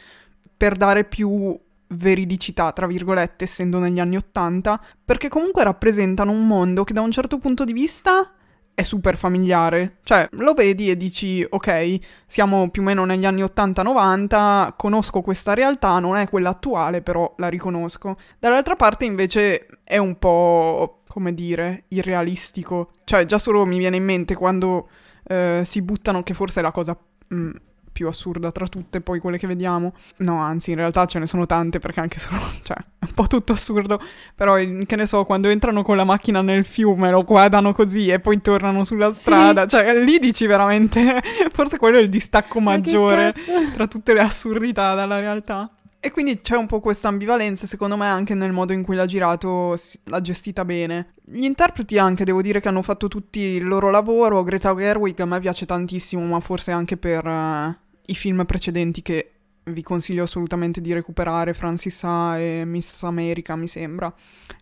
per 0.58 0.76
dare 0.76 1.04
più 1.04 1.58
veridicità, 1.90 2.72
tra 2.72 2.88
virgolette, 2.88 3.44
essendo 3.44 3.78
negli 3.78 4.00
anni 4.00 4.16
Ottanta, 4.16 4.82
perché 5.04 5.28
comunque 5.28 5.64
rappresentano 5.64 6.32
un 6.32 6.48
mondo 6.48 6.84
che 6.84 6.94
da 6.94 7.02
un 7.02 7.12
certo 7.12 7.38
punto 7.38 7.64
di 7.64 7.74
vista 7.74 8.32
è 8.76 8.84
super 8.84 9.18
familiare. 9.18 9.98
Cioè, 10.04 10.28
lo 10.34 10.54
vedi 10.54 10.90
e 10.92 10.98
dici, 10.98 11.44
ok, 11.48 11.98
siamo 12.28 12.70
più 12.70 12.82
o 12.82 12.86
meno 12.86 13.06
negli 13.06 13.26
anni 13.26 13.42
80-90, 13.42 14.74
conosco 14.76 15.22
questa 15.22 15.54
realtà, 15.54 15.98
non 16.00 16.18
è 16.18 16.30
quella 16.30 16.50
attuale, 16.50 17.02
però 17.02 17.34
la 17.38 17.48
riconosco. 17.48 18.18
Dall'altra 18.38 18.76
parte 18.76 19.06
invece 19.06 19.66
è 19.84 19.98
un 19.98 20.20
po' 20.20 21.00
come 21.08 21.34
dire, 21.34 21.86
irrealistico. 21.88 22.92
Cioè, 23.06 23.24
già 23.26 23.40
solo 23.40 23.66
mi 23.66 23.78
viene 23.78 23.96
in 23.96 24.04
mente 24.04 24.36
quando 24.36 24.90
eh, 25.28 25.62
si 25.64 25.82
buttano, 25.82 26.24
che 26.24 26.34
forse 26.34 26.60
è 26.60 26.64
la 26.64 26.72
cosa 26.72 26.98
mh, 27.30 27.36
mm, 27.36 27.52
più 27.96 28.10
assurda 28.10 28.52
tra 28.52 28.68
tutte, 28.68 29.00
poi 29.00 29.20
quelle 29.20 29.38
che 29.38 29.48
vediamo. 29.48 29.94
No, 30.18 30.42
anzi, 30.42 30.72
in 30.72 30.76
realtà 30.76 31.06
ce 31.06 31.18
ne 31.18 31.28
sono 31.28 31.46
tante 31.46 31.80
perché 31.80 32.02
anche 32.02 32.20
solo, 32.20 32.42
cioè, 32.62 32.76
è 32.76 33.06
un 33.06 33.14
po' 33.14 33.26
tutto 33.28 33.54
assurdo. 33.54 34.02
Però, 34.36 34.56
che 34.56 34.96
ne 34.98 35.08
so, 35.08 35.24
quando 35.24 35.48
entrano 35.48 35.82
con 35.82 35.96
la 35.96 36.04
macchina 36.04 36.42
nel 36.42 36.66
fiume, 36.66 37.10
lo 37.10 37.24
guardano 37.24 37.72
così 37.74 38.10
e 38.10 38.20
poi 38.20 38.42
tornano 38.42 38.84
sulla 38.84 39.14
strada. 39.14 39.62
Sì. 39.62 39.78
Cioè, 39.78 39.98
lì 40.04 40.20
dici 40.20 40.46
veramente, 40.46 41.22
forse 41.54 41.78
quello 41.78 41.98
è 41.98 42.02
il 42.02 42.10
distacco 42.10 42.60
maggiore 42.60 43.34
tra 43.74 43.88
tutte 43.88 44.14
le 44.14 44.20
assurdità 44.20 44.94
dalla 44.94 45.22
realtà. 45.22 45.72
E 46.06 46.12
quindi 46.12 46.40
c'è 46.40 46.56
un 46.56 46.68
po' 46.68 46.82
questa 46.82 47.08
ambivalenza, 47.08 47.66
secondo 47.66 47.98
me, 47.98 48.06
anche 48.06 48.36
nel 48.36 48.52
modo 48.52 48.74
in 48.74 48.84
cui 48.84 48.96
l'ha 48.96 49.08
girato, 49.08 49.76
l'ha 50.04 50.22
gestita 50.22 50.64
bene. 50.64 51.14
Gli 51.24 51.46
interpreti 51.46 51.98
anche, 51.98 52.24
devo 52.24 52.44
dire 52.44 52.60
che 52.60 52.68
hanno 52.68 52.84
fatto 52.84 53.08
tutti 53.08 53.40
il 53.40 53.66
loro 53.66 53.90
lavoro. 53.90 54.44
Greta 54.44 54.76
Gerwig 54.76 55.20
a 55.22 55.26
me 55.26 55.40
piace 55.40 55.66
tantissimo, 55.66 56.24
ma 56.24 56.40
forse 56.42 56.70
anche 56.70 56.96
per 56.96 57.26
uh, 57.26 57.76
i 58.08 58.16
film 58.16 58.46
precedenti 58.46 59.02
che 59.02 59.32
vi 59.66 59.82
consiglio 59.82 60.24
assolutamente 60.24 60.80
di 60.80 60.94
recuperare 60.94 61.54
Francis 61.54 62.04
A 62.04 62.38
e 62.38 62.66
Miss 62.66 63.02
America, 63.04 63.56
mi 63.56 63.68
sembra, 63.68 64.14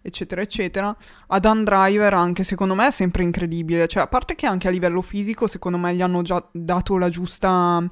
eccetera, 0.01 0.41
eccetera. 0.41 0.95
Adam 1.27 1.63
Driver, 1.63 2.13
anche 2.13 2.43
secondo 2.43 2.73
me, 2.73 2.87
è 2.87 2.91
sempre 2.91 3.23
incredibile. 3.23 3.87
Cioè, 3.87 4.03
a 4.03 4.07
parte 4.07 4.35
che 4.35 4.45
anche 4.45 4.67
a 4.67 4.71
livello 4.71 5.01
fisico, 5.01 5.47
secondo 5.47 5.77
me, 5.77 5.93
gli 5.93 6.01
hanno 6.01 6.21
già 6.21 6.45
dato 6.51 6.97
la 6.97 7.09
giusta 7.09 7.83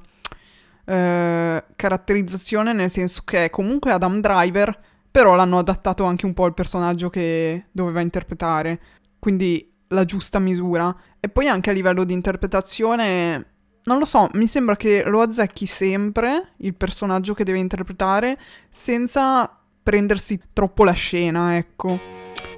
eh, 0.84 1.64
caratterizzazione, 1.76 2.72
nel 2.72 2.90
senso 2.90 3.22
che 3.24 3.44
è 3.46 3.50
comunque 3.50 3.92
Adam 3.92 4.20
Driver, 4.20 4.80
però 5.10 5.34
l'hanno 5.34 5.58
adattato 5.58 6.04
anche 6.04 6.24
un 6.24 6.32
po' 6.32 6.44
al 6.44 6.54
personaggio 6.54 7.10
che 7.10 7.66
doveva 7.72 8.00
interpretare. 8.00 8.80
Quindi 9.18 9.70
la 9.88 10.04
giusta 10.04 10.38
misura. 10.38 10.94
E 11.20 11.28
poi 11.28 11.46
anche 11.46 11.70
a 11.70 11.72
livello 11.72 12.04
di 12.04 12.12
interpretazione 12.12 13.51
non 13.84 13.98
lo 13.98 14.04
so, 14.04 14.28
mi 14.34 14.46
sembra 14.46 14.76
che 14.76 15.02
lo 15.04 15.20
azzecchi 15.20 15.66
sempre 15.66 16.52
il 16.58 16.74
personaggio 16.74 17.34
che 17.34 17.44
deve 17.44 17.58
interpretare 17.58 18.38
senza 18.70 19.58
prendersi 19.82 20.40
troppo 20.52 20.84
la 20.84 20.92
scena, 20.92 21.56
ecco. 21.56 21.98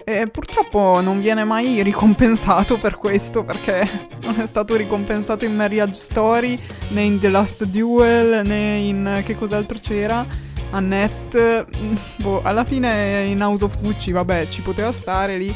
E 0.04 0.26
purtroppo 0.26 1.00
non 1.00 1.20
viene 1.20 1.44
mai 1.44 1.82
ricompensato 1.82 2.78
per 2.78 2.96
questo 2.96 3.42
perché 3.42 4.08
non 4.22 4.38
è 4.38 4.46
stato 4.46 4.76
ricompensato 4.76 5.46
in 5.46 5.56
Marriage 5.56 5.94
Story, 5.94 6.58
né 6.88 7.02
in 7.02 7.18
The 7.18 7.30
Last 7.30 7.64
Duel, 7.64 8.46
né 8.46 8.76
in 8.76 9.22
che 9.24 9.34
cos'altro 9.34 9.78
c'era. 9.78 10.26
Annette, 10.72 11.64
boh, 12.16 12.42
alla 12.42 12.64
fine 12.64 13.22
in 13.22 13.40
House 13.42 13.64
of 13.64 13.80
Gucci, 13.80 14.12
vabbè, 14.12 14.48
ci 14.48 14.60
poteva 14.60 14.92
stare 14.92 15.38
lì. 15.38 15.54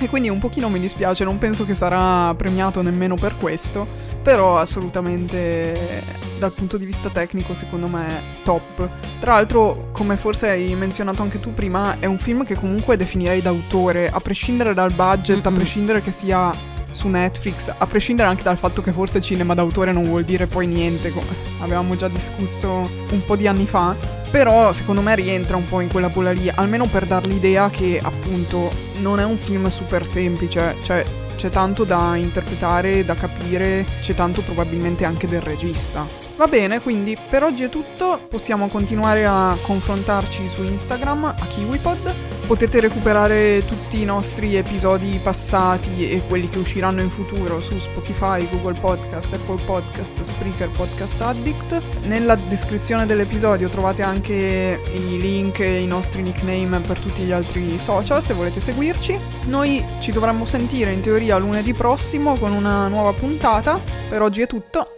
E 0.00 0.08
quindi 0.08 0.28
un 0.28 0.38
pochino 0.38 0.68
mi 0.68 0.78
dispiace, 0.78 1.24
non 1.24 1.38
penso 1.38 1.64
che 1.64 1.74
sarà 1.74 2.32
premiato 2.34 2.82
nemmeno 2.82 3.16
per 3.16 3.36
questo, 3.36 3.86
però 4.22 4.58
assolutamente 4.58 6.04
dal 6.38 6.52
punto 6.52 6.76
di 6.76 6.84
vista 6.84 7.08
tecnico 7.08 7.52
secondo 7.52 7.88
me 7.88 8.06
top. 8.44 8.88
Tra 9.18 9.34
l'altro, 9.34 9.88
come 9.90 10.16
forse 10.16 10.50
hai 10.50 10.74
menzionato 10.76 11.22
anche 11.22 11.40
tu 11.40 11.52
prima, 11.52 11.96
è 11.98 12.06
un 12.06 12.18
film 12.18 12.44
che 12.44 12.54
comunque 12.54 12.96
definirei 12.96 13.42
d'autore, 13.42 14.08
a 14.08 14.20
prescindere 14.20 14.72
dal 14.72 14.92
budget, 14.92 15.38
mm-hmm. 15.38 15.54
a 15.54 15.56
prescindere 15.56 16.00
che 16.00 16.12
sia 16.12 16.76
su 16.92 17.08
Netflix, 17.08 17.72
a 17.76 17.86
prescindere 17.86 18.28
anche 18.28 18.42
dal 18.42 18.58
fatto 18.58 18.82
che 18.82 18.92
forse 18.92 19.20
cinema 19.20 19.54
d'autore 19.54 19.92
non 19.92 20.04
vuol 20.04 20.24
dire 20.24 20.46
poi 20.46 20.66
niente, 20.66 21.10
come 21.10 21.26
avevamo 21.60 21.96
già 21.96 22.08
discusso 22.08 22.68
un 23.10 23.24
po' 23.24 23.36
di 23.36 23.46
anni 23.46 23.66
fa, 23.66 23.94
però 24.30 24.72
secondo 24.72 25.00
me 25.00 25.14
rientra 25.14 25.56
un 25.56 25.64
po' 25.64 25.80
in 25.80 25.88
quella 25.88 26.08
bolla 26.08 26.32
lì, 26.32 26.48
almeno 26.48 26.86
per 26.86 27.06
dar 27.06 27.26
l'idea 27.26 27.70
che 27.70 28.00
appunto 28.02 28.70
non 29.00 29.20
è 29.20 29.24
un 29.24 29.38
film 29.38 29.68
super 29.68 30.06
semplice, 30.06 30.76
cioè 30.82 31.04
c'è 31.36 31.50
tanto 31.50 31.84
da 31.84 32.16
interpretare, 32.16 33.04
da 33.04 33.14
capire, 33.14 33.86
c'è 34.00 34.14
tanto 34.14 34.42
probabilmente 34.42 35.04
anche 35.04 35.28
del 35.28 35.40
regista. 35.40 36.27
Va 36.38 36.46
bene, 36.46 36.80
quindi 36.80 37.16
per 37.28 37.42
oggi 37.42 37.64
è 37.64 37.68
tutto, 37.68 38.20
possiamo 38.30 38.68
continuare 38.68 39.26
a 39.26 39.56
confrontarci 39.60 40.48
su 40.48 40.62
Instagram 40.62 41.24
a 41.24 41.46
KiwiPod 41.46 42.36
Potete 42.48 42.80
recuperare 42.80 43.62
tutti 43.66 44.00
i 44.00 44.06
nostri 44.06 44.56
episodi 44.56 45.20
passati 45.22 46.10
e 46.10 46.22
quelli 46.26 46.48
che 46.48 46.56
usciranno 46.56 47.02
in 47.02 47.10
futuro 47.10 47.60
su 47.60 47.78
Spotify, 47.78 48.48
Google 48.48 48.80
Podcast, 48.80 49.34
Apple 49.34 49.62
Podcast, 49.66 50.22
Spreaker, 50.22 50.70
Podcast 50.70 51.20
Addict. 51.20 51.78
Nella 52.04 52.36
descrizione 52.36 53.04
dell'episodio 53.04 53.68
trovate 53.68 54.02
anche 54.02 54.80
i 54.94 55.20
link 55.20 55.60
e 55.60 55.80
i 55.80 55.86
nostri 55.86 56.22
nickname 56.22 56.80
per 56.80 56.98
tutti 56.98 57.20
gli 57.20 57.32
altri 57.32 57.78
social 57.78 58.22
se 58.22 58.32
volete 58.32 58.60
seguirci. 58.60 59.18
Noi 59.48 59.84
ci 60.00 60.10
dovremmo 60.10 60.46
sentire 60.46 60.90
in 60.90 61.02
teoria 61.02 61.36
lunedì 61.36 61.74
prossimo 61.74 62.38
con 62.38 62.52
una 62.52 62.88
nuova 62.88 63.12
puntata. 63.12 63.78
Per 64.08 64.22
oggi 64.22 64.40
è 64.40 64.46
tutto. 64.46 64.97